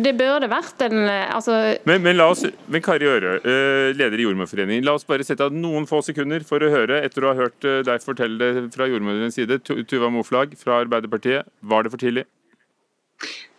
[0.05, 1.57] Det burde vært en eh, altså,
[1.89, 5.45] Men, men, la oss, men Kari Øre, eh, leder i Jordmorforeningen, la oss bare sette
[5.45, 8.67] av noen få sekunder for å høre, etter å ha hørt eh, deg fortelle det
[8.75, 12.25] fra jordmødrenes side, Tuva Moflag fra Arbeiderpartiet, var det for tidlig?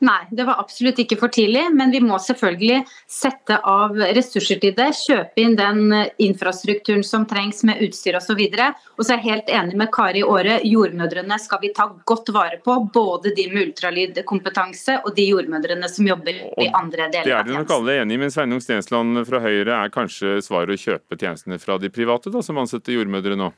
[0.02, 4.74] Nei, det var absolutt ikke for tidlig, men vi må selvfølgelig sette av ressurser til
[4.74, 4.88] det.
[4.98, 8.42] Kjøpe inn den eh, infrastrukturen som trengs med utstyr osv.
[8.42, 12.58] Og så er jeg helt enig med Kari Aare, jordmødrene skal vi ta godt vare
[12.66, 12.80] på.
[12.94, 17.30] Både de med ultralydkompetanse og de jordmødrene som jobber i andre deler av tjenesten.
[17.30, 20.80] Det er de nok alle enig i, men Sveinung Stensland fra Høyre er kanskje svaret
[20.80, 23.54] å kjøpe tjenestene fra de private, da, som ansetter jordmødre nå?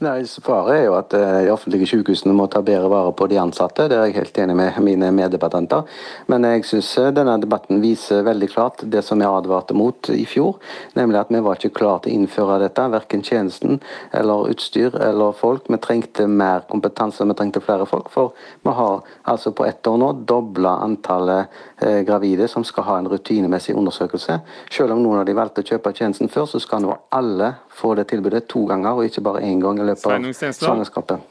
[0.00, 3.36] Nei, Svaret er jo at eh, de offentlige sykehusene må ta bedre vare på de
[3.36, 3.84] ansatte.
[3.90, 5.84] Det er jeg helt enig med mine meddebattanter.
[6.32, 10.56] Men jeg syns denne debatten viser veldig klart det som jeg advarte mot i fjor.
[10.96, 12.86] Nemlig at vi var ikke klare til å innføre dette.
[12.94, 13.82] Verken tjenesten
[14.16, 15.68] eller utstyr eller folk.
[15.68, 18.08] Vi trengte mer kompetanse, vi trengte flere folk.
[18.14, 18.32] For
[18.64, 23.12] vi har altså på ett år nå dobla antallet eh, gravide som skal ha en
[23.12, 24.40] rutinemessig undersøkelse.
[24.72, 27.92] Selv om noen av de valgte å kjøpe tjenesten før, så skal nå alle få
[27.98, 31.26] det tilbudet to ganger, og ikke bare én gang i løpet av svangerskapet.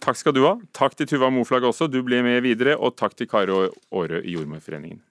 [0.00, 0.54] Takk skal du ha.
[0.72, 2.78] Takk til Tuva Moflag også, du blir med videre.
[2.80, 5.02] Og takk til Kari Aare i Jordmorforeningen.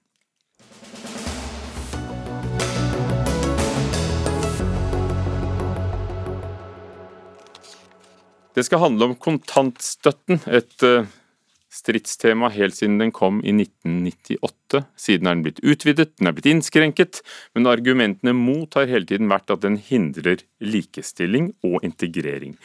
[8.50, 11.06] Det skal handle om kontantstøtten, et eh,
[11.70, 14.82] stridstema helt siden den kom i 1998.
[14.98, 17.22] Siden er den blitt utvidet, den er blitt innskrenket,
[17.54, 22.56] men argumentene mot har hele tiden vært at den hindrer likestilling og integrering.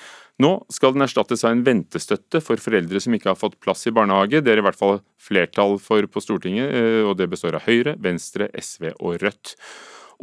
[0.42, 3.94] Nå skal den erstattes av en ventestøtte for foreldre som ikke har fått plass i
[3.96, 4.42] barnehage.
[4.44, 7.96] Det er i hvert fall flertall for på Stortinget, eh, og det består av Høyre,
[8.04, 9.56] Venstre, SV og Rødt.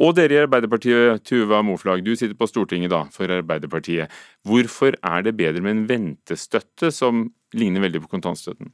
[0.01, 4.13] Og dere i Arbeiderpartiet, Tuva Moflag, du sitter på Stortinget da, for Arbeiderpartiet.
[4.49, 7.27] Hvorfor er det bedre med en ventestøtte som
[7.57, 8.73] ligner veldig på kontantstøtten?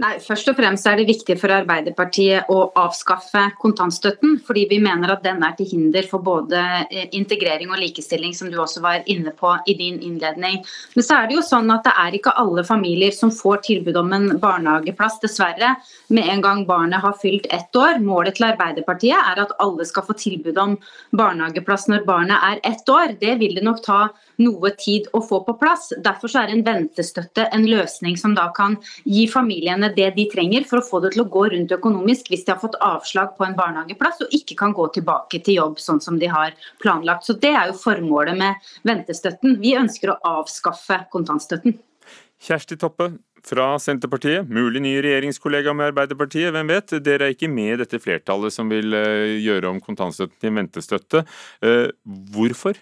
[0.00, 5.12] Nei, Først og fremst er det viktig for Arbeiderpartiet å avskaffe kontantstøtten, fordi vi mener
[5.12, 9.04] at den er til hinder for både eh, integrering og likestilling, som du også var
[9.12, 10.62] inne på i din innledning.
[10.94, 13.98] Men så er det jo sånn at det er ikke alle familier som får tilbud
[14.00, 15.74] om en barnehageplass, dessverre.
[16.08, 18.00] Med en gang barnet har fylt ett år.
[18.00, 20.78] Målet til Arbeiderpartiet er at alle skal få tilbud om
[21.12, 23.18] barnehageplass når barnet er ett år.
[23.20, 24.00] Det vil det nok ta
[24.40, 25.90] noe tid å få på plass.
[26.02, 30.80] Derfor er en ventestøtte en løsning som da kan gi familiene det de trenger for
[30.80, 33.56] å få det til å gå rundt økonomisk hvis de har fått avslag på en
[33.58, 37.26] barnehageplass og ikke kan gå tilbake til jobb sånn som de har planlagt.
[37.28, 39.58] Så Det er jo formålet med ventestøtten.
[39.60, 41.78] Vi ønsker å avskaffe kontantstøtten.
[42.40, 43.10] Kjersti Toppe
[43.44, 46.94] fra Senterpartiet, mulig ny regjeringskollega med Arbeiderpartiet, hvem vet?
[47.04, 51.24] Dere er ikke med i dette flertallet som vil eh, gjøre om kontantstøtten til ventestøtte.
[51.64, 51.88] Eh,
[52.34, 52.80] Hvorfor?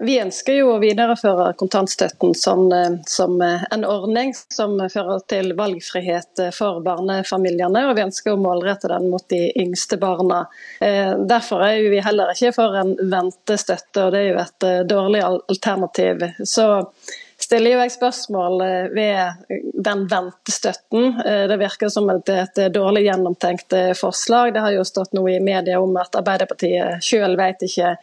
[0.00, 5.52] Vi ønsker jo å videreføre kontantstøtten som, eh, som eh, en ordning som fører til
[5.58, 10.46] valgfrihet eh, for barnefamiliene, og vi ønsker å målrette den mot de yngste barna.
[10.80, 16.24] Derfor er vi heller ikke for en ventestøtte, og det er jo et dårlig alternativ.
[16.48, 16.64] Så
[17.40, 18.64] stiller jo jeg spørsmål
[18.96, 19.52] ved
[19.84, 21.20] den ventestøtten.
[21.50, 24.54] Det virker som et, et dårlig gjennomtenkt forslag.
[24.54, 27.94] Det har jo stått noe i media om at Arbeiderpartiet sjøl vet ikke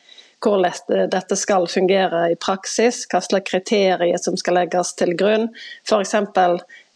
[0.44, 5.50] hvordan dette skal fungere i praksis, hva slags kriterier som skal legges til grunn.
[5.88, 6.14] F.eks.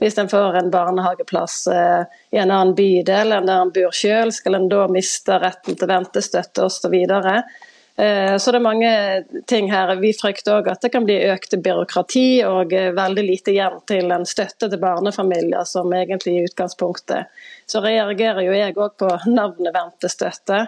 [0.01, 4.35] hvis en får en barnehageplass eh, i en annen bydel enn der en bor selv,
[4.37, 6.95] skal en da miste retten til ventestøtte osv.
[8.01, 8.93] Eh, så det er mange
[9.49, 9.95] ting her.
[9.99, 14.13] Vi frykter òg at det kan bli økt byråkrati og eh, veldig lite igjen til
[14.13, 17.33] en støtte til barnefamilier, som egentlig i utgangspunktet.
[17.65, 20.67] Så reagerer jo jeg òg på navnet ventestøtte.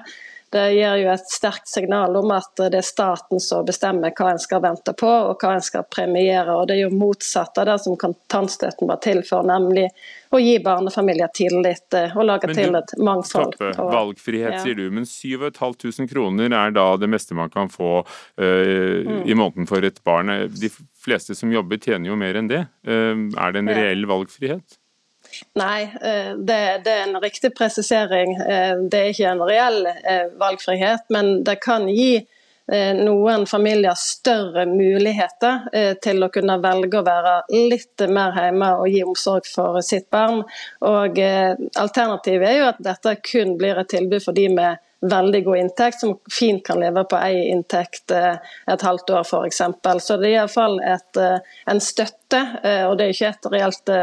[0.53, 4.41] Det gir jo et sterkt signal om at det er staten som bestemmer hva en
[4.41, 6.53] skal vente på og hva en skal premiere.
[6.53, 9.87] og Det er jo motsatt av det som kontantstøtten var til for, nemlig
[10.33, 13.57] å gi barnefamilier tillit eh, og lage til et mangfold.
[13.57, 13.87] Stoppe.
[13.93, 14.61] Valgfrihet, ja.
[14.61, 19.25] sier du, men 7500 kroner er da det meste man kan få uh, mm.
[19.25, 20.33] i måneden for et barn.
[20.53, 20.69] De
[21.03, 22.63] fleste som jobber tjener jo mer enn det.
[22.85, 24.79] Uh, er det en reell valgfrihet?
[25.53, 28.35] Nei, eh, det, det, er en riktig presisering.
[28.35, 32.25] Eh, det er ikke en reell eh, valgfrihet, men det kan gi
[32.63, 35.65] noen familier større muligheter
[35.99, 40.39] til å kunne velge å være litt mer hjemme og gi omsorg for sitt barn.
[40.87, 44.79] Og Alternativet er jo at dette kun blir et tilbud for de med
[45.11, 49.59] veldig god inntekt, som fint kan leve på én inntekt et halvt år f.eks.
[50.07, 52.45] Så det er iallfall en støtte,
[52.87, 53.97] og det er ikke et reelt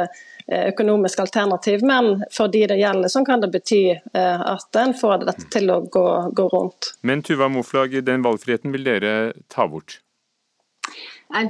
[0.50, 5.24] økonomisk alternativ, men for de det gjelder, så kan det bety eh, at en får
[5.28, 6.94] dette til å gå, gå rundt.
[7.06, 9.16] Men Tuva Moflag, den valgfriheten vil dere
[9.52, 10.00] ta bort?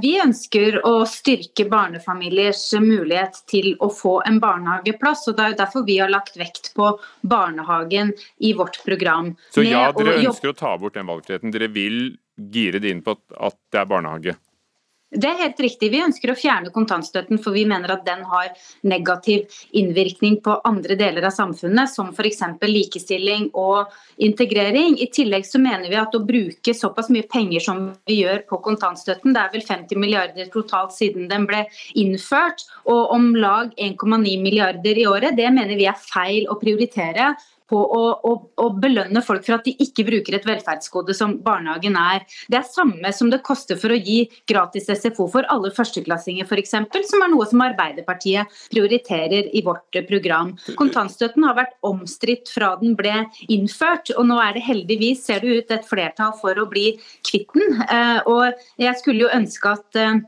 [0.02, 5.24] Vi ønsker å styrke barnefamiliers mulighet til å få en barnehageplass.
[5.30, 6.90] og Det er derfor vi har lagt vekt på
[7.22, 8.12] barnehagen
[8.44, 9.32] i vårt program.
[9.54, 11.54] Så ja, dere ønsker å ta bort den valgfriheten.
[11.54, 14.36] Dere vil gire det inn på at det er barnehage?
[15.10, 15.88] Det er helt riktig.
[15.90, 18.52] Vi ønsker å fjerne kontantstøtten, for vi mener at den har
[18.86, 22.44] negativ innvirkning på andre deler av samfunnet, som f.eks.
[22.62, 23.90] likestilling og
[24.22, 24.94] integrering.
[25.02, 28.60] I tillegg så mener vi at å bruke såpass mye penger som vi gjør på
[28.62, 31.64] kontantstøtten, det er vel 50 milliarder totalt siden den ble
[31.98, 37.34] innført, og om lag 1,9 milliarder i året, det mener vi er feil å prioritere
[37.70, 41.96] på å, å, å, belønne folk for at de ikke bruker et velferdsgode som barnehagen
[41.98, 42.24] er.
[42.50, 46.74] Det er samme som det koster for å gi gratis SFO for alle førsteklassinger f.eks.,
[47.10, 50.54] som er noe som Arbeiderpartiet prioriterer i vårt program.
[50.78, 55.60] Kontantstøtten har vært omstridt fra den ble innført, og nå er det heldigvis, ser det
[55.60, 56.94] ut, et flertall for å bli
[57.26, 57.80] kvitt den.
[57.86, 60.20] Eh, og jeg skulle jo ønske at eh,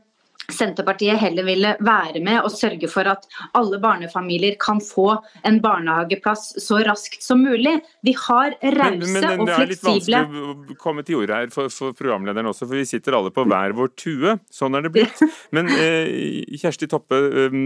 [0.51, 3.27] Senterpartiet heller ville være med og sørge for at
[3.57, 5.15] alle barnefamilier kan få
[5.47, 7.77] en barnehageplass så raskt som mulig.
[8.03, 11.53] Vi har rause og fleksible Men, det er litt vanskelig å komme til orde her
[11.53, 14.37] for, for, programlederen også, for vi sitter alle på hver vår tue.
[14.51, 15.23] Sånn er det blitt.
[15.55, 17.57] Men eh, Kjersti Toppe, eh,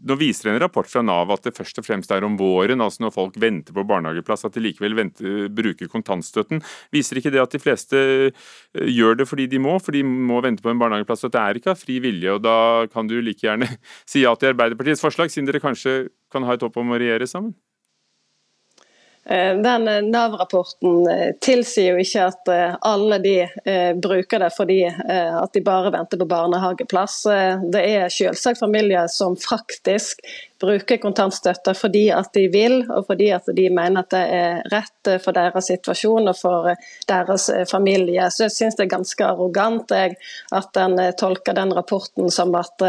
[0.00, 3.04] nå viser en rapport fra Nav at det først og fremst er om våren, altså
[3.04, 6.62] når folk venter på barnehageplass, at de likevel venter, bruker kontantstøtten.
[6.94, 10.40] Viser ikke det at de fleste eh, gjør det fordi de må, for de må
[10.44, 12.36] vente på en barnehageplass, og at det er ikke av fri vilje?
[12.36, 13.66] og Da kan du like gjerne
[14.10, 17.26] si ja til Arbeiderpartiets forslag, siden dere kanskje kan ha et håp om å regjere
[17.30, 17.56] sammen?
[19.24, 22.50] Eh, den eh, Nav-rapporten eh, tilsier jo ikke at
[22.88, 23.34] alle de
[24.00, 27.22] bruker det fordi at de bare venter på barnehageplass.
[27.72, 30.24] Det er selvsagt familier som faktisk
[30.60, 35.10] bruker kontantstøtte fordi at de vil, og fordi at de mener at det er rett
[35.24, 36.70] for deres situasjon og for
[37.08, 38.26] deres familie.
[38.30, 40.16] Så jeg syns det er ganske arrogant jeg,
[40.56, 42.84] at en tolker den rapporten som at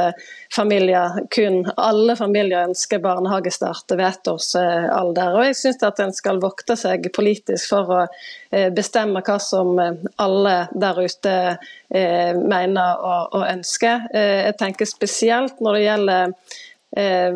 [0.54, 5.38] familier, kun alle familier ønsker barnehagestart ved ettårsalder.
[5.38, 9.80] Og jeg syns at en skal vokte seg politisk for å eh, bestemme hva som
[9.80, 14.10] alle der ute eh, mener og ønsker.
[14.14, 16.71] Eh, jeg tenker spesielt når det gjelder Eh,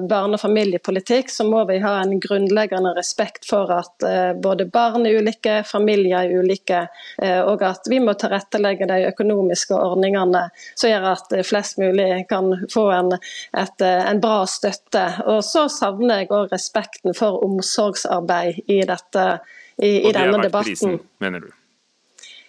[0.09, 5.05] barne- og familiepolitikk, så må vi ha en grunnleggende respekt for at eh, både barn
[5.07, 6.81] er ulike, familier er ulike,
[7.23, 12.51] eh, og at vi må tilrettelegge de økonomiske ordningene som gjør at flest mulig kan
[12.73, 13.13] få en,
[13.55, 15.05] et, en bra støtte.
[15.25, 19.27] Og så savner jeg òg respekten for omsorgsarbeid i, dette,
[19.79, 20.43] i, i denne debatten.
[20.43, 21.53] Og det har vært prisen, mener du?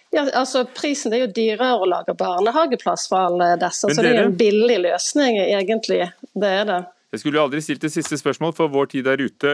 [0.09, 4.21] Ja, altså Prisen er jo dyrere å lage barnehageplass for alle disse, så det er
[4.23, 6.05] en billig løsning egentlig.
[6.31, 6.83] Det er det.
[7.07, 9.53] Jeg skulle aldri stilt det siste spørsmål, for vår tid er ute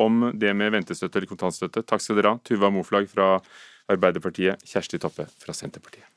[0.00, 1.82] om det med ventestøtte eller kontantstøtte.
[1.84, 3.34] Takk skal dere ha, Tuva Moflag fra
[3.92, 6.08] Arbeiderpartiet, Kjersti Toppe fra Senterpartiet.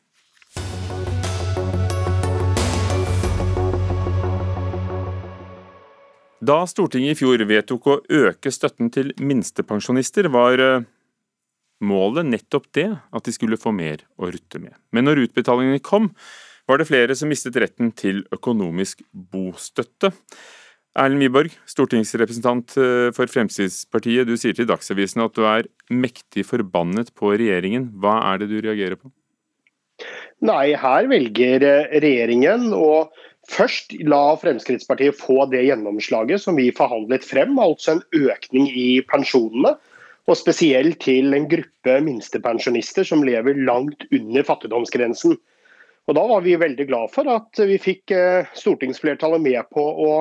[6.43, 10.87] Da Stortinget i fjor vedtok å øke støtten til minstepensjonister, var eh,
[11.83, 14.79] målet nettopp det, at de skulle få mer å rutte med.
[14.95, 16.13] Men når utbetalingene kom,
[16.69, 20.13] var det flere som mistet retten til økonomisk bostøtte.
[20.93, 24.29] Erlend Wiborg, stortingsrepresentant eh, for Fremskrittspartiet.
[24.29, 27.89] Du sier til Dagsavisen at du er mektig forbannet på regjeringen.
[27.97, 29.09] Hva er det du reagerer på?
[30.45, 33.07] Nei, her velger eh, regjeringen å
[33.49, 39.73] først la Fremskrittspartiet få det gjennomslaget som vi forhandlet frem, altså en økning i pensjonene.
[40.29, 45.35] Og spesielt til en gruppe minstepensjonister som lever langt under fattigdomsgrensen.
[46.07, 50.13] Og Da var vi veldig glad for at vi fikk eh, stortingsflertallet med på å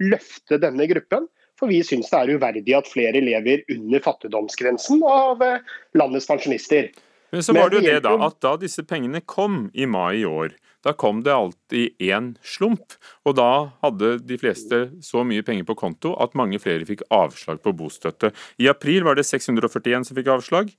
[0.00, 1.26] løfte denne gruppen.
[1.60, 6.92] For vi syns det er uverdig at flere lever under fattigdomsgrensen av eh, landets pensjonister.
[7.34, 10.28] Men så var det jo det da, at da disse pengene kom i mai i
[10.28, 10.54] år,
[10.86, 12.94] da kom det alltid én slump.
[13.26, 17.58] Og da hadde de fleste så mye penger på konto at mange flere fikk avslag
[17.64, 18.30] på bostøtte.
[18.62, 20.70] I april var det 641 som fikk avslag,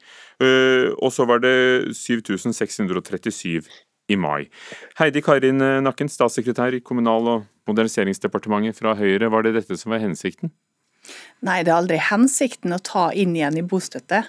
[0.41, 1.57] øh, og så var det
[1.97, 3.67] 7637
[4.07, 4.47] i mai.
[4.99, 10.03] Heidi Karin Nakken, statssekretær i Kommunal- og moderniseringsdepartementet fra Høyre, var det dette som var
[10.03, 10.53] hensikten?
[11.45, 14.23] Nei, det er aldri hensikten å ta inn igjen i bostøtte.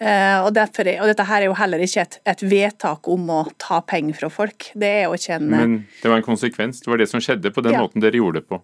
[0.00, 3.40] Eh, og, derfor, og dette her er jo heller ikke et, et, vedtak om å
[3.60, 4.70] ta penger fra folk.
[4.72, 6.80] Det er jo ikke en Men det var en konsekvens?
[6.80, 7.84] Det var det som skjedde på den ja.
[7.84, 8.62] måten dere gjorde det på?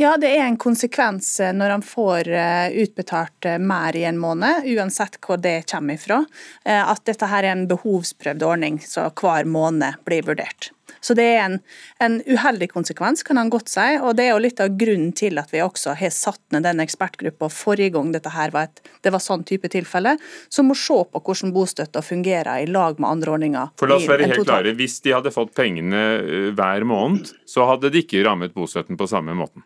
[0.00, 4.68] Ja, det er en konsekvens eh, når han får eh, utbetalt mer i en måned,
[4.76, 6.22] uansett hvor det kommer ifra.
[6.68, 10.72] At dette her er en behovsprøvd ordning, så hver måned blir vurdert.
[11.00, 11.58] Så det er en,
[12.04, 13.86] en uheldig konsekvens, kan han godt si.
[14.02, 16.82] Og det er jo litt av grunnen til at vi også har satt ned den
[16.84, 20.16] ekspertgruppa forrige gang dette her var et det var sånn type tilfelle,
[20.52, 23.72] som må se på hvordan bostøtta fungerer i lag med andre ordninger.
[23.78, 27.68] For la oss være helt klare, Hvis de hadde fått pengene eh, hver måned, så
[27.70, 29.64] hadde de ikke rammet bostøtten på samme måten?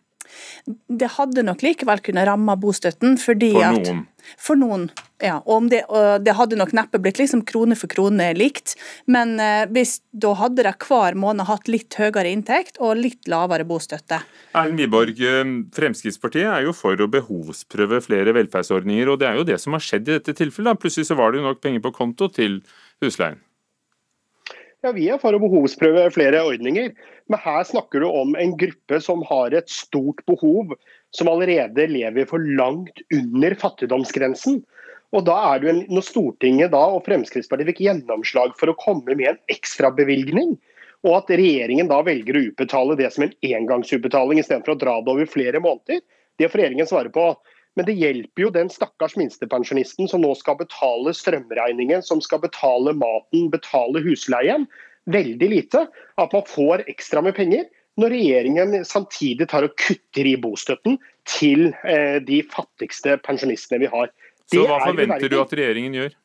[0.89, 4.03] Det hadde nok likevel kunnet ramme bostøtten, fordi For noen?
[4.03, 4.85] At, for noen,
[5.23, 5.37] ja.
[5.51, 8.77] Og, det, og det, hadde nok neppe blitt liksom krone for krone likt.
[9.11, 13.67] Men eh, hvis, da hadde de hver måned hatt litt høyere inntekt og litt lavere
[13.69, 14.23] bostøtte.
[14.55, 19.11] Erlend Wiborg, eh, Fremskrittspartiet er jo for å behovsprøve flere velferdsordninger.
[19.13, 20.83] Og det er jo det som har skjedd i dette tilfellet.
[20.83, 22.61] Plutselig så var det jo nok penger på konto til
[23.03, 23.41] husleien.
[24.83, 26.89] Ja, Vi er for å behovsprøve flere ordninger,
[27.31, 30.73] men her snakker du om en gruppe som har et stort behov,
[31.15, 34.59] som allerede lever for langt under fattigdomsgrensen.
[35.15, 39.15] Og da er det en, Når Stortinget da, og Fremskrittspartiet fikk gjennomslag for å komme
[39.15, 40.57] med en ekstrabevilgning,
[41.07, 45.15] og at regjeringen da velger å utbetale det som en engangsutbetaling istedenfor å dra det
[45.15, 46.03] over flere måneder,
[46.43, 47.31] det får regjeringen svare på.
[47.79, 52.93] Men det hjelper jo den stakkars minstepensjonisten som nå skal betale strømregningen, som skal betale
[52.93, 54.67] maten, betale husleien,
[55.09, 55.87] veldig lite.
[56.21, 57.65] At man får ekstra med penger
[58.01, 60.99] når regjeringen samtidig tar og kutter i bostøtten
[61.29, 64.13] til eh, de fattigste pensjonistene vi har.
[64.49, 66.17] Det Så hva forventer du at regjeringen gjør?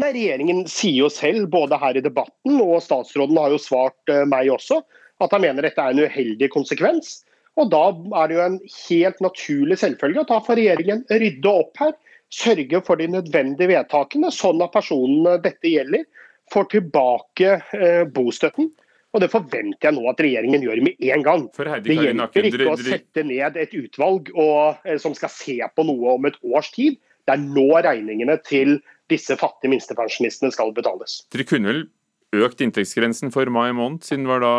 [0.00, 4.24] Nei, Regjeringen sier jo selv, både her i debatten og statsråden har jo svart eh,
[4.28, 4.80] meg også,
[5.22, 7.20] at han mener dette er en uheldig konsekvens.
[7.60, 7.82] Og Da
[8.22, 11.96] er det jo en helt naturlig selvfølge at da får regjeringen rydde opp her.
[12.32, 16.06] Sørge for de nødvendige vedtakene, sånn at personene dette gjelder,
[16.52, 18.70] får tilbake eh, bostøtten.
[19.12, 21.42] Og Det forventer jeg nå at regjeringen gjør med en gang.
[21.84, 26.16] Det hjelper ikke å sette ned et utvalg og, eh, som skal se på noe
[26.16, 26.96] om et års tid.
[27.28, 28.78] Det er nå regningene til
[29.12, 31.20] disse fattige minstepensjonistene skal betales.
[31.34, 31.84] Dere kunne vel
[32.46, 34.54] økt inntektsgrensen for mai måned, siden var da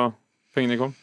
[0.54, 0.94] pengene kom?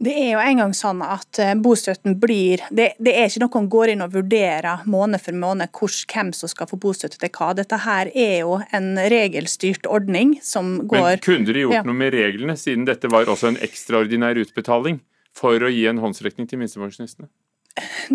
[0.00, 3.52] Det er jo en gang sånn at eh, bostøtten blir det, det, er ikke noe
[3.58, 7.32] man går inn og vurderer måned for måned hvor, hvem som skal få bostøtte til
[7.34, 7.50] hva.
[7.58, 11.84] Dette her er jo en regelstyrt ordning som går Men kunne dere gjort ja.
[11.84, 15.02] noe med reglene, siden dette var også en ekstraordinær utbetaling,
[15.36, 17.28] for å gi en håndsrekning til minstepensjonistene?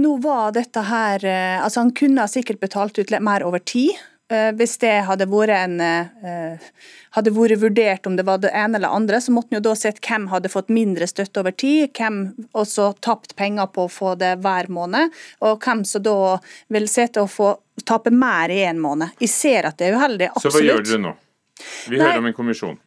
[0.01, 3.93] Nå var dette her eh, Altså, han kunne sikkert betalt ut mer over tid.
[4.31, 6.57] Eh, hvis det hadde vært, en, eh,
[7.13, 9.75] hadde vært vurdert om det var det ene eller andre, så måtte en jo da
[9.77, 14.15] sett hvem hadde fått mindre støtte over tid, hvem også tapt penger på å få
[14.17, 15.13] det hver måned,
[15.45, 16.39] og hvem som da
[16.73, 17.51] vil se til å få
[17.85, 19.13] tape mer i én måned.
[19.21, 20.53] Jeg ser at det er uheldig, absolutt.
[20.53, 21.13] Så hva gjør dere nå?
[21.85, 22.05] Vi Nei.
[22.07, 22.79] hører om en kommisjon.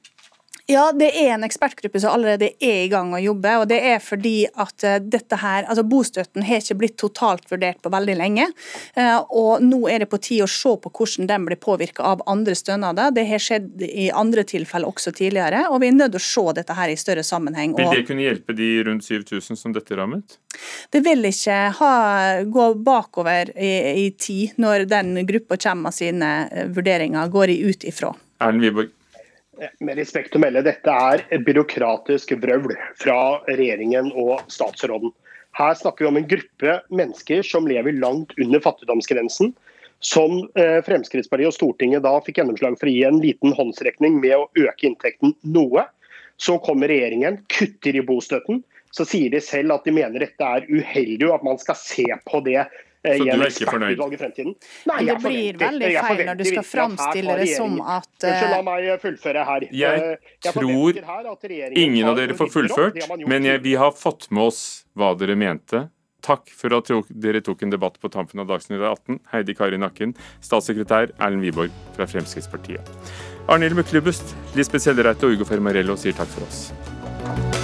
[0.68, 3.54] Ja, det er en ekspertgruppe som allerede er i gang å jobbe.
[3.56, 7.80] og Det er fordi at eh, dette her, altså bostøtten har ikke blitt totalt vurdert
[7.80, 8.50] på veldig lenge.
[8.92, 12.20] Eh, og Nå er det på tide å se på hvordan den blir påvirka av
[12.28, 13.14] andre stønader.
[13.16, 15.62] Det har skjedd i andre tilfeller også tidligere.
[15.70, 17.72] og Vi er nødt til å se dette her i større sammenheng.
[17.80, 20.36] Vil det kunne hjelpe de rundt 7000 som dette rammet?
[20.92, 21.94] Det vil ikke ha,
[22.44, 23.72] gå bakover i,
[24.04, 28.12] i tid når den gruppa kommer med sine eh, vurderinger, går ut ifra.
[28.44, 28.97] Erlend Wiborg.
[29.82, 35.10] Med respekt å melde, dette er byråkratisk vrøvl fra regjeringen og statsråden.
[35.58, 39.54] Her snakker vi om en gruppe mennesker som lever langt under fattigdomsgrensen.
[39.98, 44.36] Som eh, Fremskrittspartiet og Stortinget da fikk gjennomslag for å gi en liten håndsrekning med
[44.36, 45.88] å øke inntekten noe.
[46.38, 48.62] Så kommer regjeringen, kutter i bostøtten.
[48.94, 52.06] Så sier de selv at de mener dette er uheldig, og at man skal se
[52.30, 52.62] på det
[53.16, 54.02] Så du er ikke fornøyd?
[54.12, 54.54] i fremtiden.
[54.90, 58.50] Nei, det jeg blir veldig feil når du skal framstille det som at, eh, Unnskyld,
[58.54, 59.68] la meg fullføre her.
[59.72, 61.44] Jeg Eh, tror her at
[61.76, 65.88] ingen av dere får fullført, men jeg, vi har fått med oss hva dere mente.
[66.20, 69.20] Takk for at dere tok en debatt på tampen av Dagsnytt 18.
[69.32, 72.82] Heidi Kari Nakken, statssekretær Erlend Wiborg fra Fremskrittspartiet.
[73.48, 77.57] Arnhild Myklebust, Lisbeth Sellereite og Ugo Fermarello sier takk for oss.